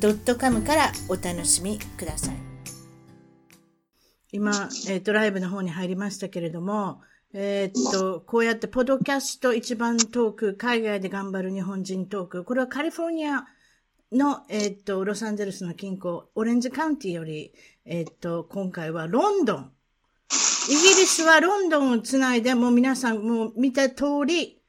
[0.00, 2.36] .com からお楽しみください
[4.30, 7.00] 今、えーと、ライブの方に入りましたけれども、
[7.32, 13.46] えー、っと、こうやってポドキャスト一番トーク、海外で頑張る日本人トーク、これはカリフォルニア
[14.12, 17.52] の、えー、っと、ロサンゼルスの近郊、オレンジカウンティより、
[17.84, 19.72] えー、っと、今回はロンドン。
[20.70, 24.60] イギリスはロンドンをつないで、もう皆さんもう見た通り、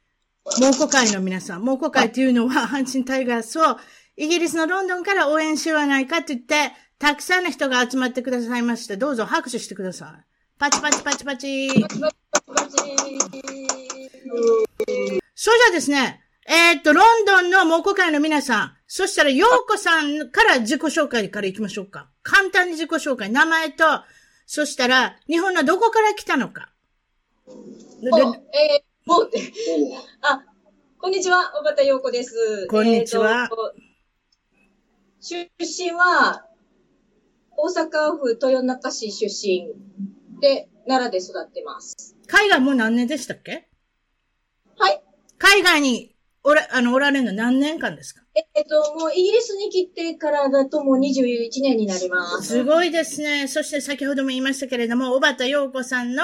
[0.62, 3.78] 猛虎会の皆さん、猛虎会というのは阪神タイガースを
[4.20, 10.26] イギリスのロンドンから応援しようはないかって言って、たくさんの人が集まってくださいまして、どうぞ拍手してください。
[10.60, 11.70] パチパチパチパチ。
[11.70, 12.14] パチパチ
[12.46, 12.78] パチ
[15.36, 22.10] それじゃあですね、えー、っと、ロンドンの猛虎会の皆さん、そしたら、ヨーコさんから自己紹介から行きましょうか。
[22.22, 23.32] 簡単に自己紹介。
[23.32, 23.86] 名前と、
[24.46, 26.74] そしたら、日本のどこから来たのか。
[27.48, 29.30] お、えー、もう、
[30.24, 30.44] あ、
[31.00, 32.68] こんにちは、小畑陽子です。
[32.68, 33.50] こんにちは。
[33.50, 33.89] えー
[35.22, 36.46] 出身は、
[37.58, 39.68] 大阪府豊中市出身
[40.40, 42.16] で、奈良で育ってます。
[42.28, 43.68] 海外もう何年でしたっけ？
[44.78, 45.04] はい
[45.38, 48.22] 海外におら、あの、おられるの何年間ですか？
[48.56, 52.48] えっと、もうイギリスに来てからだともう21年になります。
[52.48, 53.48] すごいですね。
[53.50, 56.24] そして先ほども言いましたけれども、小畑陽子さんの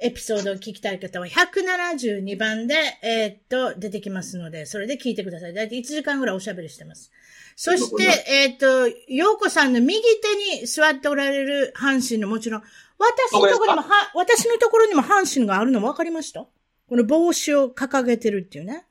[0.00, 5.54] エピソードを聞きたい方は172番で、えー、っと、出てきますので、それで聞いてください。
[5.54, 7.10] だいたい1時間ぐらいおしゃべりしてます。
[7.56, 12.62] そして、えっ、ー、と、洋子さんの右手に座っておられる阪神のもちろん、
[12.98, 16.46] 私のところにも、は、私のところにも阪神があるの分かりました？
[16.88, 18.86] この帽子を掲げてるっていうね。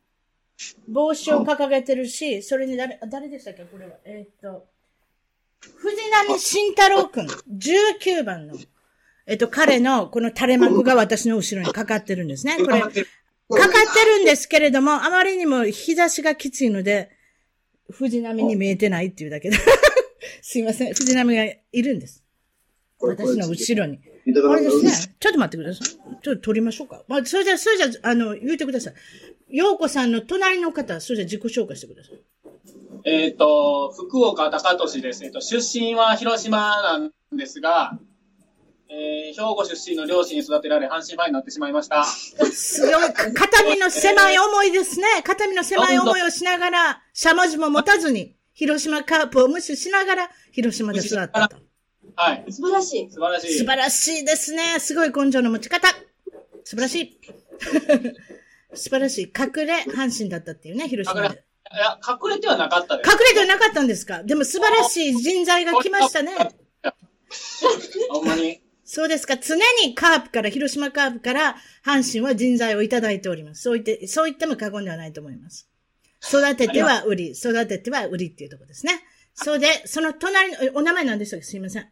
[0.89, 3.63] 帽子を掲げてるし、それに誰、誰でしたっけ？
[3.63, 3.91] これは。
[4.03, 4.65] えっ、ー、と、
[5.61, 5.95] 藤
[6.27, 8.55] 波慎太郎くん、19番の、
[9.27, 12.57] えっ、ー、と、彼のこの垂れ幕が私の後ろにかかってるんですね。
[12.57, 17.11] これ、かかってるんですけれども、あまりにも日差しがきついので、
[17.91, 19.57] 藤波に見えてないっていうだけで。
[20.41, 20.93] すいません。
[20.93, 22.23] 藤波がいるんです。
[22.99, 23.99] 私の後ろに。
[24.49, 25.15] あれですね。
[25.19, 25.87] ちょっと待ってください。
[26.21, 27.03] ちょっと撮りましょうか。
[27.07, 28.93] まあ、それじゃ、それじゃ、あの、言うてください。
[29.49, 32.21] 洋子さんの隣の方、それじゃ自己紹介してください。
[33.05, 35.23] えっ、ー、と、福岡高俊です。
[35.23, 37.97] えっ、ー、と、出身は広島なんですが、
[38.89, 42.03] えー、兵庫出身の両親に育てられ、阪神ファンになってしまいました。
[42.05, 43.13] すごい。
[43.33, 45.05] 肩身の狭い思いですね。
[45.23, 51.57] 肩身の狭い思いをしながら、しゃもじも持たずに、広島カープを無視しながら、広島で育ったと。
[52.15, 52.45] はい。
[52.49, 53.11] 素晴らしい。
[53.11, 53.57] 素晴らしい。
[53.57, 54.79] 素晴らしいですね。
[54.79, 55.87] すごい根性の持ち方。
[56.63, 57.19] 素晴らしい。
[58.73, 59.21] 素晴らしい。
[59.25, 61.27] 隠れ阪神だったっていうね、広島で。
[61.27, 63.09] いや、隠れてはなかったです。
[63.11, 64.23] 隠れてはなかったんですか？
[64.23, 66.33] でも素晴らしい人材が来ましたね。
[68.09, 68.61] ほんまに。
[68.89, 69.35] そうですか。
[69.35, 73.63] 常にカープから、広島カープから、阪神は人材をいただいております。
[73.63, 75.67] そう言って、そう言っても過言ではないと思います。
[76.23, 79.03] 育てては売り、育てては売りっていうところですね。
[79.33, 81.45] そうで、その隣の、お名前何でしたっけ？
[81.45, 81.89] すいません。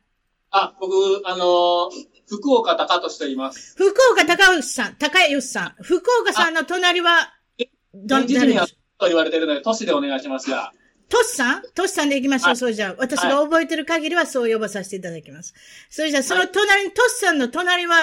[0.51, 1.89] あ、僕、あのー、
[2.27, 3.75] 福岡高俊と言います。
[3.75, 5.83] 福岡高吉さん、高吉さん。
[5.83, 7.33] 福岡さんの隣は、
[7.93, 10.71] ど、誰でしと言われてるので、都市でお願いしますが。
[11.07, 11.63] トシさん？
[11.75, 12.55] トシさんで行きましょう。
[12.55, 15.53] それじゃあ、私が覚えてる限りはそう呼ばさせていただきます。
[15.89, 17.95] それじゃあ、その隣に、トシさんの隣は、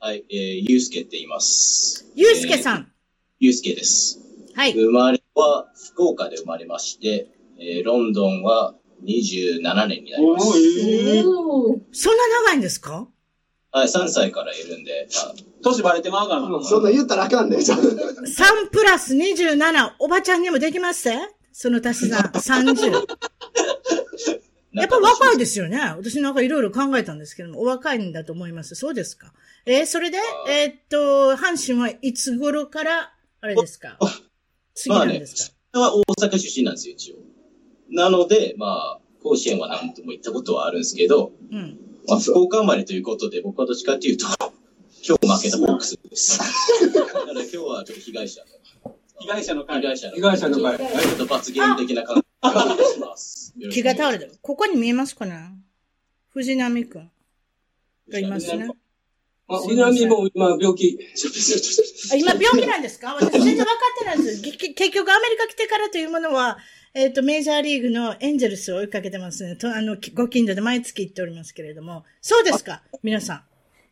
[0.00, 2.06] はい、えー、ゆうすけって言います。
[2.14, 2.92] ゆうすけさん。
[3.40, 4.18] ゆうすけです。
[4.54, 4.72] はい。
[4.74, 8.74] 生まれは福岡で生まれまして、えー、ロンドンは
[9.04, 10.58] 27年になります。
[10.58, 11.24] えー、
[11.92, 13.08] そんな長いんですか？
[13.72, 15.08] はい、3歳からいるんで。
[15.64, 16.62] 年バレてまうからな。
[16.62, 17.60] そんな言ったらあかんねん。
[17.60, 21.08] 3プラス27、おばちゃんにもできます？
[21.52, 23.06] その足し算、 30。
[24.72, 25.78] やっぱ若いですよね。
[25.78, 28.74] 私なんかいろいろ考えたんですけども、お若いんだと思います。
[28.74, 29.32] そうですか。
[29.66, 30.18] えー、それで、
[30.48, 33.98] えー、っと、阪神はいつ頃から、あれですか？
[34.74, 37.16] 次なんですか、まあね、は大阪出身なんですよ、一応。
[37.90, 41.78] なので、まあ、甲子園は何とも言ったことはあるんですけど、うん。
[42.08, 44.26] まあ、福岡生まれということで、僕はどっちかっていうと、
[45.06, 46.38] 今日負けたボックスです。
[46.94, 48.40] だから今日はちょっと被害者
[49.20, 49.80] 被害者の会。
[49.80, 50.16] 被害者の会。
[50.16, 50.78] 被害者の会。
[50.78, 53.54] ちょっと罰ゲーム的な感じお願いします。
[53.72, 54.32] 気が倒れてる。
[54.40, 55.50] ここに見えますかね
[56.30, 57.10] 藤波くん
[58.08, 58.70] がいますね。
[59.48, 60.98] あ、南も今病気。
[62.16, 63.14] 今病気なんですか？
[63.14, 64.42] 私全然分かってないんです。
[64.72, 66.58] 結局アメリカ来てからというものは、
[66.94, 69.56] えっ、ー、と、メジャーリーグのエンジェルスを追いかけてますね。
[69.56, 72.04] と、あの、ご近所で毎月行っておりますけれども。
[72.20, 72.82] そうですか？
[73.02, 73.44] 皆さん。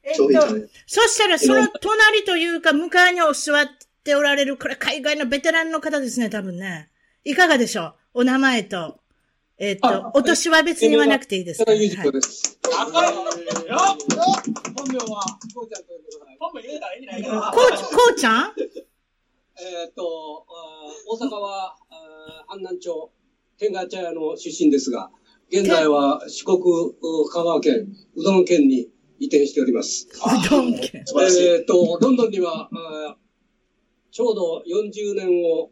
[0.03, 6.91] えっ、ー、と、そしたらその隣というか、向かいに座っておられる、これ海外のベテランの方ですね、多分ね。
[7.25, 7.83] いかがでしょ
[8.15, 8.21] う？
[8.21, 8.99] お名前と。
[9.59, 11.87] えっ、ー、と、お年は別に言わなくていいですか、はい。
[11.91, 12.09] 本名
[14.99, 15.23] は、
[15.55, 16.37] こうちゃんと呼んでください。
[16.41, 17.29] 本名言うたらいいないこ
[18.11, 18.55] うちゃん？
[19.61, 20.47] えっと、
[21.07, 21.77] 大阪は、
[22.49, 23.11] 安南町、
[23.59, 25.11] 天下茶屋の出身ですが、
[25.53, 26.63] 現在は四国、
[27.31, 28.89] 香川県、うどん県に
[29.19, 30.09] 移転しております。
[30.09, 31.05] うどん県
[31.39, 32.71] えっと、ロンドンには、
[34.21, 35.71] ちょうど40年を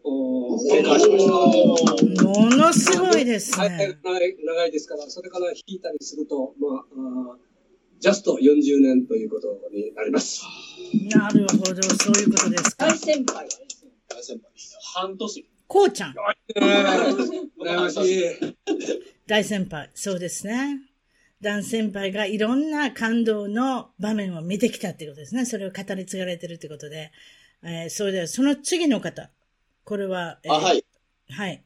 [0.71, 2.25] 経過しました。
[2.25, 3.99] ものすごいですね。
[4.03, 7.37] 長い長いですから、それから引いたりすると、まあ、あ
[8.01, 10.47] ジャスト40年ということになります。
[11.11, 12.87] なるほど、そういうことですか。
[12.87, 13.47] 大先輩。
[14.09, 14.51] 大先輩。
[14.95, 15.51] 半年。
[15.67, 16.15] こうちゃん。
[16.57, 18.57] 羨ましい。
[19.27, 20.79] 大先輩、そうですね。
[21.43, 25.45] 男先輩がいろんな感動の場面を見てきたっていうことですね。
[25.45, 27.13] それを語り継がれてるってことで。
[27.63, 29.31] えー、それでは、その次の方。
[29.85, 30.85] これは、えー、あ、はい。
[31.31, 31.65] はい。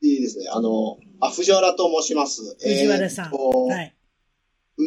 [0.00, 0.46] いいですね。
[0.50, 2.56] あの、あ、藤原と申します。
[2.60, 3.26] 藤原さん。
[3.26, 3.94] えー、はい。
[4.78, 4.82] う、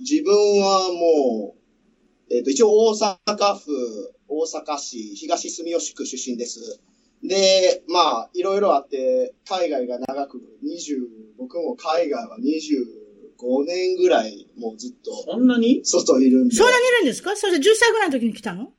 [0.00, 6.80] 自分はもう、えっ、ー、と、一応大阪府、大阪市、東住吉区出身です。
[7.22, 11.06] で、まあ、いろいろあって、海外が長く、20、
[11.38, 15.32] 僕も海外は25年ぐらい、もうずっと。
[15.32, 15.84] そんなに？
[15.84, 16.54] 外いるんで。
[16.56, 17.36] そんなにいるんですか？
[17.36, 18.72] それで10歳ぐらいの時に来たの？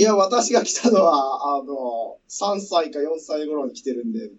[0.00, 4.30] いや、私が来たのは、あの、3歳か4歳頃に来てるんで、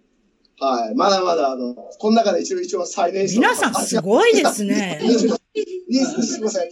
[0.59, 0.95] はい。
[0.95, 3.35] まだまだ、あの、この中で一応一応最年少。
[3.35, 4.99] 皆さんすごいですね。
[5.03, 6.69] すみません、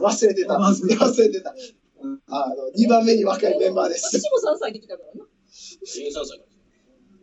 [0.00, 0.54] 忘れてた。
[0.54, 1.54] 忘れてた。
[2.28, 4.20] あの、2番目に若いメンバーです。
[4.20, 5.24] 私も3歳で来たからな。
[5.24, 6.40] 13歳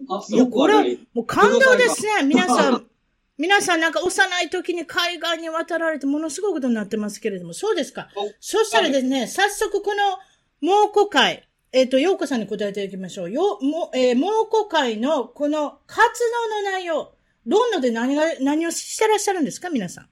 [0.09, 2.23] あ、いや、これ、もう感動ですね。
[2.25, 2.85] 皆さん、
[3.39, 8.09] 皆さんなんか幼い時に海外に渡られてものすごいことになってますけれども、そうですか。
[8.41, 10.17] そしたらですね、早速この、
[10.61, 13.31] 猛虎会、えっ、ー、と、ようこさんに答えていきましょう。
[13.31, 16.19] よ、も、えー、猛虎会のこの活
[16.53, 17.13] 動の内容、
[17.45, 19.71] ロンドンで何が、何をしてらっしゃるんですか？
[19.71, 20.09] 皆さん。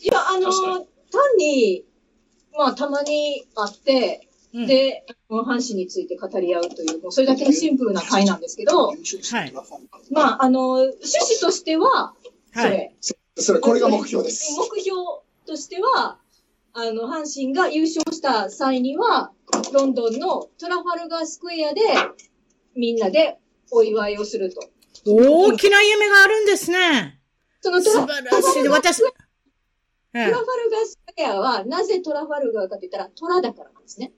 [0.00, 0.86] いや、あの、単
[1.38, 1.84] に、
[2.56, 9.52] まあ、たまに会って、うん、で、阪神について語り合うという、もうそれだけのシンプルな会なんですけど、はい。
[10.10, 12.14] まあ、あの、趣旨としては、
[12.54, 12.64] それ。
[12.64, 12.96] はい、
[13.36, 14.56] それ、これが目標です。
[14.56, 14.96] 目標
[15.44, 16.18] としては、
[16.78, 19.32] あの、阪神が優勝した際には、
[19.72, 21.80] ロンドンのトラファルガースクエアで、
[22.74, 23.38] みんなで
[23.70, 24.60] お祝いをすると。
[25.06, 27.18] 大きな夢があるんですね。
[27.62, 28.68] そのトラ、素晴らしい。
[28.68, 29.06] 私、ト
[30.12, 30.36] ラファル
[30.70, 34.12] ガースクエアは、なぜトラファルガーかと言ったら、トラだからなんですね。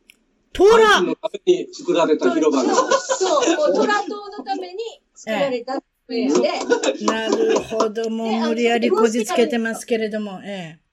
[0.52, 3.18] トラのために作られた広場です。
[3.18, 4.78] そう、もうトラ島のために
[5.14, 7.04] 作られたスクエアで。
[7.04, 10.87] なるほど、もう無理やりこじつけてますけれども、ええ。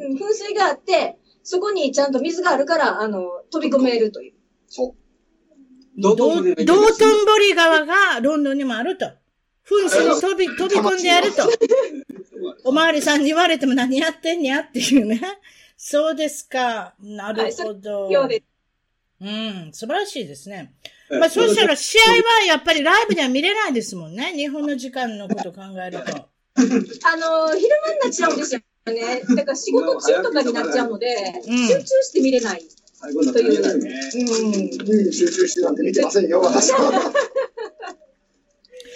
[0.00, 4.32] うん、噴水があって、そこにちゃんと水があるから、あの、飛び込めるという。
[4.66, 5.00] そう。
[6.00, 9.06] 道頓堀川がロンドンにもあると。
[9.66, 11.48] 噴水に飛び、飛び込んでやると。
[12.64, 15.20] おまわりさんに言われても何やってんにゃっていうね。
[15.76, 16.94] そうですか。
[17.00, 18.08] なるほど。
[18.08, 18.42] はい、
[19.20, 20.74] うん、素晴らしいですね。
[21.10, 24.32] まあ、そうしたら試合はやっぱりライブでは見れないですもんね。
[24.34, 26.28] 日本の時間のこと考えると。
[26.56, 28.60] あの、昼間になっちゃうんですよ。
[28.86, 29.22] ね。
[29.36, 31.06] だから仕事中とかになっちゃうので、
[31.46, 32.62] うん、集中して見れない。
[33.00, 33.64] という。
[35.02, 35.12] うん。
[35.12, 37.12] 集中してなんて見てませんよ、私は。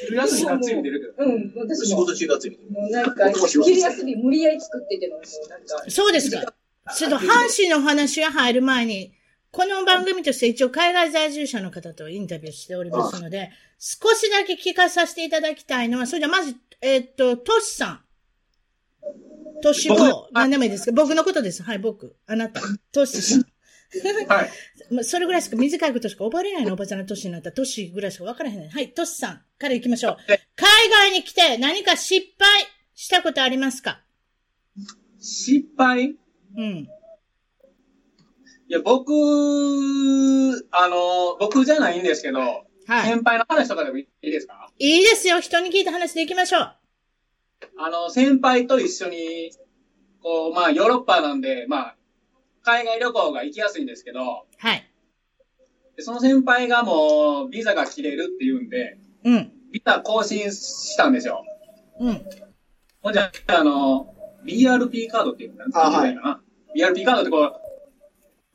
[0.04, 1.30] 昼休みがっつり見てるけど。
[1.30, 1.86] うん、私も。
[1.86, 2.70] 仕事中がっつり見てる。
[2.72, 5.84] もうなんか、昼休み無理やり作ってても、なんか。
[5.88, 6.54] そうですか。
[6.96, 9.14] ちょっと阪神の話が入る前に、
[9.50, 18.03] この番組として一応海外在住者の方とインタビューしておりますので、少しだけ聞かさせていただきたいのは、それではまず、えっと、トシさん。
[19.62, 21.62] 年も、何でもいいですか僕のことです。
[21.62, 22.16] はい、僕。
[22.26, 22.60] あなた。
[22.92, 23.44] 年さん。
[24.28, 24.50] はい。
[25.04, 28.68] それぐらいしか、短いことしか覚えれないの、おばちゃんの年になったら、年ぐらいしか分からへん。
[28.68, 30.16] はい、年さんから行きましょう。
[30.26, 30.38] 海
[30.90, 34.02] 外に来て何か失敗したことありますか？
[35.20, 36.16] 失敗？
[36.56, 36.88] うん。
[38.66, 39.12] いや、僕、
[40.70, 42.40] あの、僕じゃないんですけど、
[42.86, 43.10] はい。
[43.10, 44.70] 先輩の話とかでもいいですか？
[44.78, 45.40] いいですよ。
[45.40, 46.76] 人に聞いた話で行きましょう。
[47.78, 49.50] あの、先輩と一緒に、
[50.22, 51.96] こう、まあ、ヨーロッパなんで、まあ、
[52.62, 54.90] 海外旅行が行きやすいんですけど、はい。
[55.96, 59.52] でその先輩がもう、ビザが切れるって言うんで、うん。
[59.70, 61.44] ビザ更新したんですよ。
[62.00, 62.24] うん。
[63.02, 64.14] ほんじゃ、あの、
[64.44, 66.16] BRP カードっていうのかな、はい、
[66.76, 67.52] BRP カードってこう、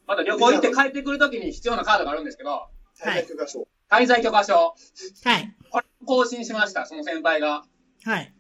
[0.08, 3.68] また旅行行って帰ってくるときに必要なカードがあるんですけど、はい滞在許可証。
[3.90, 4.76] 滞在許可証。
[5.24, 5.56] はい。
[5.72, 7.64] これ更新しました、その先輩が。
[8.04, 8.34] はい。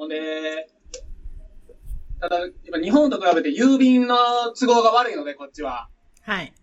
[0.00, 0.66] ほんで、
[2.22, 4.16] ただ、今日本と比べて郵便の
[4.58, 5.90] 都合が悪いので、こっちは。
[6.22, 6.54] はい。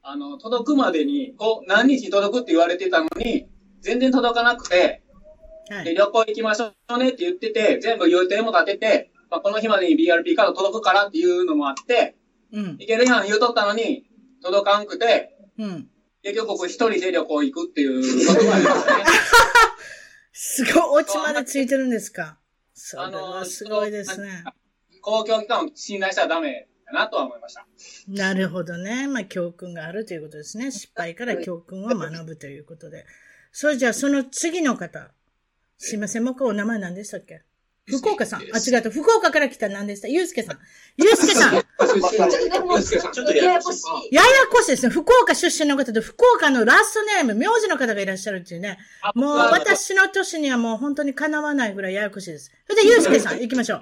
[0.00, 3.46] あの、届くまでに、こう、何日に届くって言われてたのに、
[3.82, 5.02] 全然届かなくて、
[5.68, 5.94] で、はい。
[5.94, 12.16] 旅行行きましょうねって言ってて、全部予定も立てて、まあ、この日までに BRP カード届くからっていうのもあって、
[12.54, 12.64] うん。
[12.78, 14.06] 行けるやん言うとったのに、
[14.42, 15.88] 届かんくて、うん。
[16.22, 19.04] 結局僕一人で旅行行くっていうことがありましたね。
[20.32, 22.38] すごい、オチまでついてるんですか。
[22.88, 24.44] それはすごいですね。
[25.00, 27.66] 公共機関を信頼したらダメだなとは思いました。
[28.06, 29.08] なるほどね。
[29.08, 30.70] まあ、教訓があるということですね。
[30.70, 33.04] 失敗から教訓を学ぶということで。
[33.50, 35.10] それじゃあ、その次の方。
[35.78, 37.42] すいません、もう一回お名前何でしたっけ？
[37.88, 38.42] 福岡さん。
[38.42, 38.90] あ、違った。
[38.90, 40.06] 福岡から来た何でした？
[40.06, 40.58] ゆうすけさん。
[40.96, 41.64] ゆうすけさん。
[41.98, 44.14] やちょっとでも、ちょっとややこしい。
[44.14, 44.90] やこしいですね。
[44.90, 48.78] 福岡出身の方と福岡のラストネーム、名字の方がいらっしゃるっていうね。
[49.14, 52.50] もう私の年にはもう本当にかなわないぐらいややこしいです。
[52.68, 53.80] それでゆうすけさん、 行きましょう。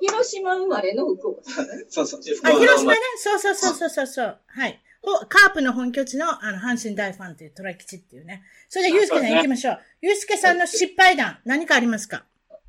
[0.00, 1.42] 広島生まれの福岡。
[1.88, 2.20] そうそう。
[2.44, 2.98] あ、広島ね。
[3.16, 4.38] そうそうそうそうそうそう。
[4.46, 4.80] はい。
[5.02, 8.42] ほカープの本拠地の、あの、阪神大ファンという虎吉っていうね。
[8.68, 9.80] それで、ゆうすけさん行きましょう。
[10.02, 12.24] ゆうすけさんの失敗談、何かありますか？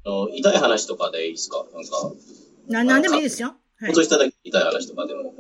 [0.06, 1.66] あの痛い話とかでいいですか？
[1.74, 2.14] なんか、
[2.70, 3.56] な、なんでもいいですよ。
[3.80, 3.96] はいほん。
[3.96, 5.34] としただけ痛い話とかでも。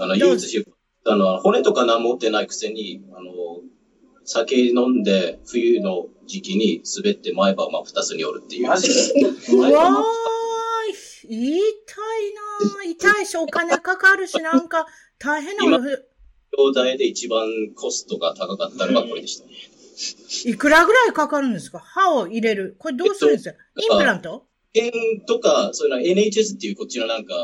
[0.00, 0.66] あの、唯一し、
[1.04, 3.60] あの、骨とか何も持ってないくせに、あの、
[4.24, 8.68] 酒飲んで、冬の時期に滑って前歯を真二つに折るっていう。
[8.68, 8.94] マジで
[9.54, 9.72] うわー
[10.90, 10.94] い、
[11.28, 12.90] 痛いなぁ。
[12.90, 14.86] 痛いし、お金かかるし、なんか、
[15.18, 15.78] 大変なこと。
[15.80, 19.52] 兄弟で一番コストが高かったのがこれでしたね。
[20.44, 21.78] いくらぐらいかかるんですか？
[21.78, 22.76] 歯を入れる。
[22.78, 23.56] これどうするんですか？
[23.76, 24.30] インプラント？
[24.30, 24.46] 保
[24.78, 24.92] 険
[25.26, 27.34] とか、そういうの NHS っていうこっちのなんか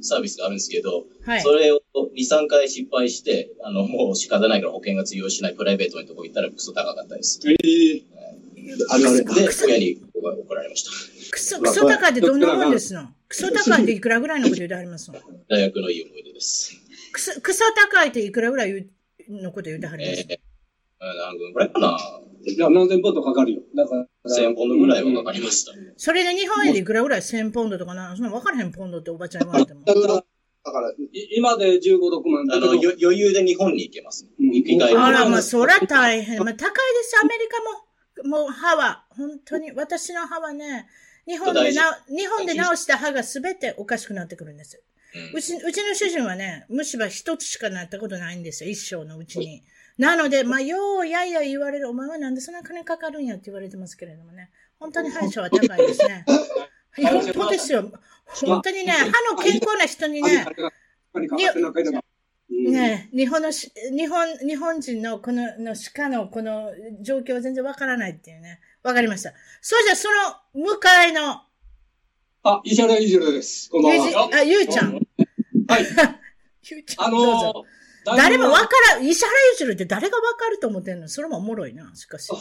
[0.00, 1.52] サービスがあるんですけど、はいそ。
[1.52, 7.40] れを2、3回失敗して、あの、もう仕方ないから保険が通用しないプライベートのとこ行ったらクソ高かったです。
[7.48, 8.02] ええ
[8.90, 9.24] あるある。
[9.24, 10.90] で、親に怒られました。
[11.30, 13.08] クソ、クソ高いってどんなもんですの？
[13.28, 15.18] クソ高いっていくらぐらいのこと言うてはりますの？
[15.48, 16.80] 大学のいい思い出です。
[17.12, 20.20] クソ、クソ高いっていくらぐらい言うのこと言うてはります？
[20.28, 20.38] えー、
[21.00, 21.98] 何分ぐらいかな？
[22.44, 23.62] じゃあ何千ポンドかかるよ。
[23.74, 24.06] だから。
[24.26, 25.72] 1000ポンドぐらいはかかりました。
[25.96, 29.82] それで日本円でいくらぐらい1000ポンドとかな、そんな分からへんポンドっておばちゃん言われても。
[29.84, 30.06] だから、
[30.64, 30.96] だから、い
[31.36, 34.26] 今で15、6万だあけどの、よ余裕で日本に行けます。
[34.38, 34.96] うん行き帰り。
[34.96, 36.38] あら、まあ、そら大変。
[36.42, 38.40] まあ、高いです、アメリカも。
[38.42, 40.86] もう歯は、本当に、私の歯はね、
[41.26, 44.76] 日本でな、日本で直した歯がすべておかしくなってくるんです。
[44.76, 44.94] うん
[45.32, 49.62] うち、うちの主人はね、虫歯一つしかなったことないんですよ、一生のうちに。
[49.98, 54.50] なので、まあ、ようやいや言われる、お前はなんでそんな金かかるんやって言われてますけれどもね。
[54.78, 56.24] 本当に歯医者は高いですね。
[56.96, 57.90] 本当ですよ。
[58.26, 60.46] 本当にね、歯の健康な人にね、
[62.48, 66.70] ね日本のし、日本、日本人のこの、の歯科のこの
[67.00, 68.60] 状況は全然わからないっていうね。
[68.82, 69.32] わかりました。
[69.60, 70.08] それじゃあ、そ
[70.58, 71.42] の、向かいの、
[72.46, 73.70] あ、石原裕次郎です。
[73.70, 74.28] こんばんは。
[74.34, 74.92] あ、ゆうちゃん。
[74.92, 75.02] はい。
[76.64, 77.06] ゆうちゃん。
[77.06, 77.64] あどうぞの、
[78.04, 81.08] 誰もわかからん、石原裕次郎って誰がわかると思ってんの？
[81.08, 82.28] それもおもろいな、しかし。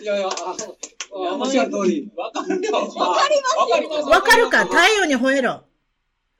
[0.00, 0.56] いやいや、あ
[1.14, 2.10] あおっしゃる通り。
[2.16, 2.72] わかるよ。
[2.72, 2.82] わ
[3.16, 4.64] かりますよわかりますわかるか？
[4.66, 5.64] 太陽に吠えろ。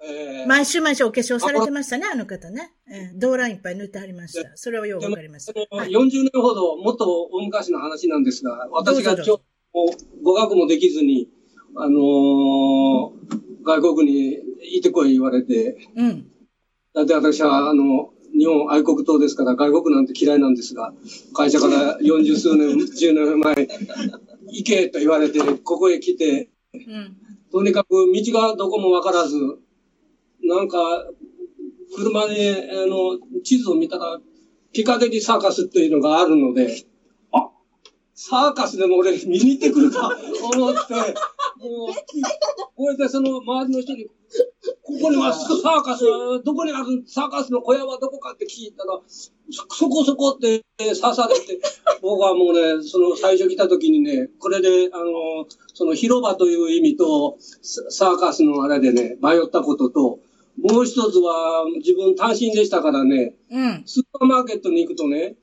[0.04, 2.72] えー毎週毎週お化粧されてましたね、あの方ね。
[2.90, 4.50] えー、動乱いっぱい塗ってはりました。
[4.56, 5.52] それはようわかります。
[5.70, 9.40] はい40年ほど、もっと大昔の話なんですが、私がちょ
[10.22, 11.28] 語学もできずに、
[11.76, 13.12] あのー
[13.64, 14.38] 外国に
[14.76, 16.31] いてこい言われて、うん。
[16.94, 20.92] だって私は、あの、日本愛国党ですから外国なんて嫌いなんですが、
[21.34, 23.54] 会社から40数年、10年前、
[24.48, 27.16] 行けと言われて、ここへ来て、うん。
[27.50, 29.38] とにかく道がどこもわからず、
[30.42, 30.78] なんか、
[31.94, 34.18] 車で、あの、地図を見たら、
[34.72, 36.84] ピカデリーサーカスっていうのがあるので、
[37.32, 37.50] あ
[38.14, 40.10] サーカスでも俺見に行ってくるか
[40.42, 41.94] 思って、もう、
[42.74, 44.06] こうやってその周りの人に、
[44.82, 46.04] ここにはサーカス、
[46.44, 49.32] どこにあるサーカスの小屋はどこかって聞いたら、そ
[49.70, 51.60] そこそこって刺されて、
[52.00, 60.20] 僕はもうね、その最初来た時にね、これで、あの、その広場という意味と、ササーカスのあれでね、迷ったことと、
[60.58, 63.82] もう一つは自分単身でしたからね、うん。
[63.86, 65.36] スーパーマーケットに行くとね、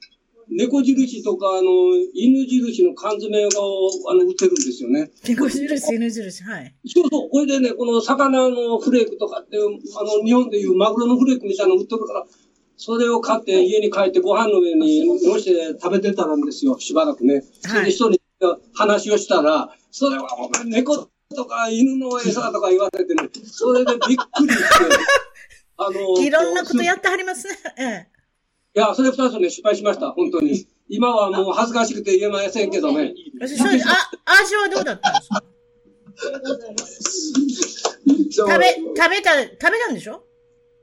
[0.49, 1.69] 猫印とか、あの、
[2.13, 5.11] 犬印の缶詰が、あの、売ってるんですよね。
[5.27, 6.75] 猫印、犬印、はい。
[6.87, 7.29] そうそう。
[7.29, 12.25] これでね、この魚のフレークとかって、あの、日本でいうマグロのフレークみたいなの売ってるから、
[12.77, 17.43] それを買って家に帰ってご飯の上に乗せて食べてたんですよ、しばらくね。
[17.61, 18.21] それで人に
[18.73, 24.65] 話をしたら、それはお前猫とか犬の餌とか言われてね、それでびっくりして、
[25.77, 27.57] あの、 いろんなことやってはりますね。
[27.77, 28.18] ええ。
[28.75, 30.67] いや、それ二つね、失敗しました、本当に。
[30.87, 33.13] 今はもう恥ずかしくて言えませんけどね。
[33.41, 35.43] あ、味はどうだったんですか？
[38.31, 40.23] 食べ、食べた、食べたんでしょ？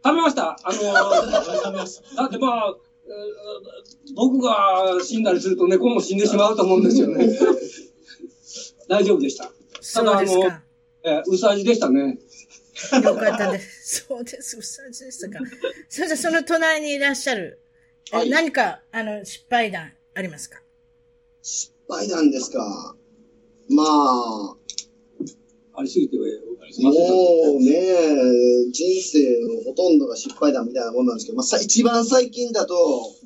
[0.04, 0.56] 食べました。
[0.62, 2.74] あのー、だってまあ、
[4.14, 7.28] 僕が死んだりすると猫も死んでしまうと思うんですよね。
[8.88, 9.50] 大丈夫でした。
[9.94, 10.50] ただ、あの、
[11.04, 12.18] えうさじでしたね。
[13.04, 14.04] よかったです。
[14.06, 15.38] そうです、うさじでしたか。
[15.88, 17.60] それじゃその隣にいらっしゃる、
[18.12, 20.60] はい、何か、あの、失敗談ありますか？
[21.42, 22.94] 失敗談ですか。
[23.68, 24.56] まあ、
[25.78, 32.74] ありすぎてはもうね、人生のほとんどが失敗談みたいなもんなんですけど、まあ、一番最近だと、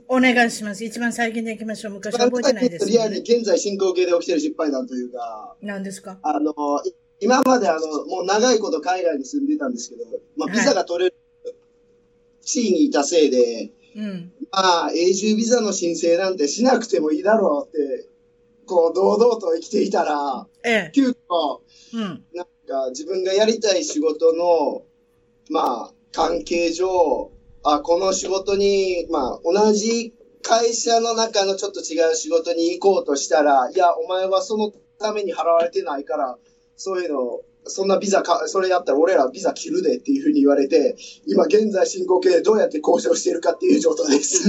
[0.08, 0.82] お願いします。
[0.82, 1.92] 一番最近でいきましょう。
[1.92, 2.92] 昔覚えてないです、ね。
[2.92, 6.18] リアルに現在進行形で起きてる失敗談というか、何ですか？
[6.22, 6.54] あの、
[7.20, 10.04] 今まであの、もう長いこと海外に住んでたんですけど、
[10.38, 11.16] まあ、ビザが取れる
[12.40, 18.08] 地位にいたせいで、うん、まあ、永住ビザの申請なんてしなくてもいいだろうって、
[18.66, 21.14] こう、堂々と生きていたら、ええ、急遽、
[21.94, 24.82] うん、なんか自分がやりたい仕事の、
[25.50, 27.32] まあ、関係上、
[27.64, 36.38] あ、この仕事に、まあ、同じ会社の中のちょっと違う仕事に行こうとしたら、いや、お前はそのために払われてないから、
[36.76, 44.48] そういうの、そんなビザか、それやったら俺らビザ切るでっていうふうに言われて、今現在進行形でどうやって交渉しているかっていう状態です。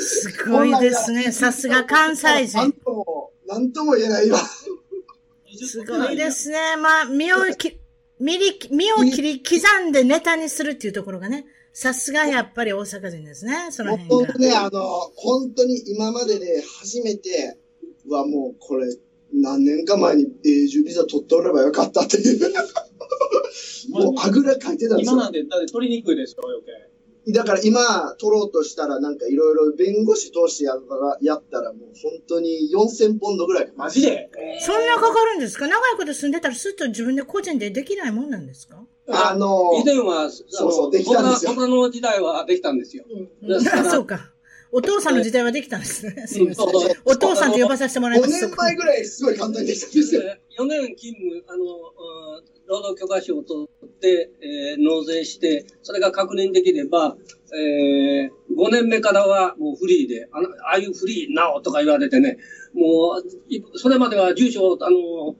[0.00, 1.32] すごいですね。
[1.32, 2.58] さすが関西人。
[2.58, 4.36] なんとも、なんとも言えないよ。
[5.66, 6.76] すごいですね。
[6.76, 7.78] まあ、身をき、
[8.18, 9.56] 身り、身を切り刻
[9.88, 11.46] んでネタにするっていうところがね。
[11.76, 14.16] さすがやっぱり大阪人ですね、その辺が。
[14.16, 14.80] 本当ね、あの、
[15.16, 17.58] 本当に今までで初めて
[18.08, 18.86] はもうこれ、
[19.34, 22.54] 何年か前に永住ビザ取っておればよかったっていう。
[23.90, 25.12] もうあぐらかいてたんですよ。
[25.14, 27.32] 今なんで、だって取りにくいでしょ、余計。
[27.32, 33.72] だから今、取ろうとしたら、なんかいろいろ弁護士通してやったら、やったらもう本当に4000ポンドぐらい。
[33.76, 34.28] マジで？
[34.60, 35.66] そんなかかるんですか？
[35.66, 38.84] 長いこと住んでたらすっと自分で個人でできないもんなんですか？
[39.08, 41.52] あのー、以前は、そうそう、できたんですよ。
[41.54, 43.04] 僕の時代はできたんですよ。
[43.42, 44.33] うん、 そうか。
[44.76, 46.26] お父さんの時代はできたんですね。
[46.26, 46.66] すみません。
[47.04, 48.44] お父さんと呼ばさせてもらいます。
[48.44, 50.22] 5年前ぐらいすごい簡単にできたんですよ。
[50.58, 51.64] 4年勤務、あの、
[52.66, 57.16] 労働許可証を取って、えー、納税して、それが確認できれば、
[57.56, 62.38] えー、5年目からはもうフリーで、あのああいうフリーなおとか言われてね、
[62.74, 65.36] もう、それまでは住所、あの、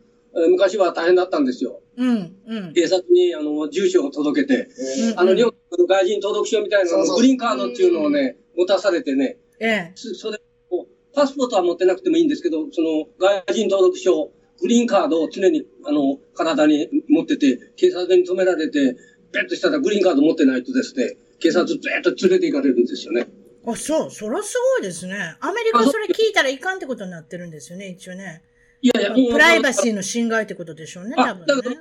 [0.49, 1.81] 昔は大変だったんですよ。
[1.97, 2.73] うん、うん。
[2.73, 4.69] 警察に、あの、住所を届けて、
[5.13, 9.93] うん、あの、日本の外人登録書みたいなの、グリーンカードっていうのをね、持たされてね、ええ。
[9.95, 10.39] それ
[10.71, 18.97] を、パスポートは持ってなくてもいいんですけど、その、外人登録書、グリーンカードを常に、あの、体に持ってて、警察に止められて、
[19.33, 23.27] ペッとしたらグリーンカード持ってないとですね、警察ずっと連れて行かれるんですよね。
[23.67, 24.11] あ、そう。
[24.11, 25.37] そらすごいですね。
[25.41, 28.43] アメリカそれ聞いたらいかんってことになってるんですよね、一応ね。
[28.83, 31.81] いやいや、プライバシーの侵害ってことでしょうね、多分ね。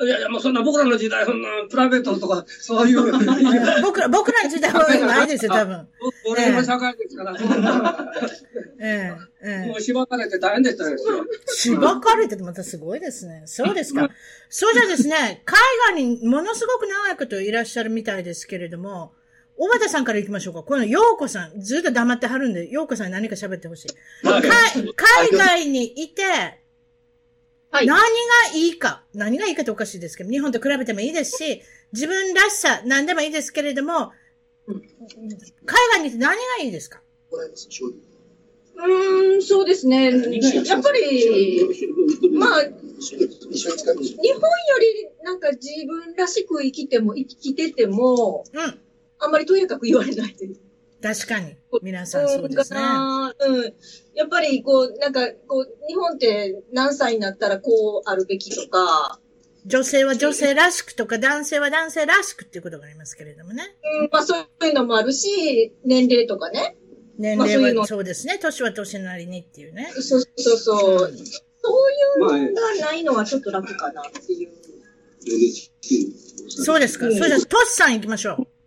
[0.00, 3.12] いやいや、もうそんな僕らの時代、そんなプライベートとか、そういう。
[3.82, 5.88] 僕ら、僕らの時代はないですよ、多分。
[6.26, 7.36] 俺の社会ですから。
[8.80, 9.68] ええ、ええ。
[9.68, 10.96] もう縛かれて大変でしたよ。
[11.46, 13.42] 縛かれててまたすごいですね。
[13.46, 14.08] そうですか。
[14.48, 15.58] そうじゃですね、海
[15.94, 19.12] 外にものすごく長いこといらっしゃるみたいですけれども、
[19.56, 20.62] 小畑さんから行きましょうか。
[20.62, 23.88] この陽子さん、ずっと黙ってはるんで、陽子さんに何か喋ってほしい。
[24.22, 26.22] 海外にいて、
[27.70, 28.04] はい、何が
[28.54, 34.12] いいか、何がいいかっておかしいですけど、日本と比べてもいいですし、自分らしさ、何でもいいですけれども、
[34.66, 37.00] 海外にいて何がいいですか？
[38.80, 40.10] うん、そうですね。
[40.64, 41.66] やっぱり、
[42.32, 48.80] まあ、日本よりなんか自分らしく生きても、生きてても、うん、
[49.18, 50.56] あんまりとやかく言われないという。
[51.02, 51.56] 確かに。
[51.82, 52.80] 皆さんそうですね。
[52.80, 53.74] うん。
[54.14, 59.20] やっぱり、こう、なんか、こう、日本って何歳になったらこうあるべきとか、
[59.66, 63.76] 女性は女性らしくとか、男性は男性らしくっていうことがありますけれどもね。
[64.02, 66.76] うん、まあそういうのもあるし、年齢とかね。
[67.18, 68.38] 年齢はそうですね。
[68.38, 69.90] 年は年なりにっていうね。
[69.94, 71.08] そうそうそう。
[71.10, 74.50] うん、そういうのがないのはちょっと楽かなっていう。
[76.48, 77.06] そうですか。
[77.06, 78.57] それじゃあ、トシさん行きましょう。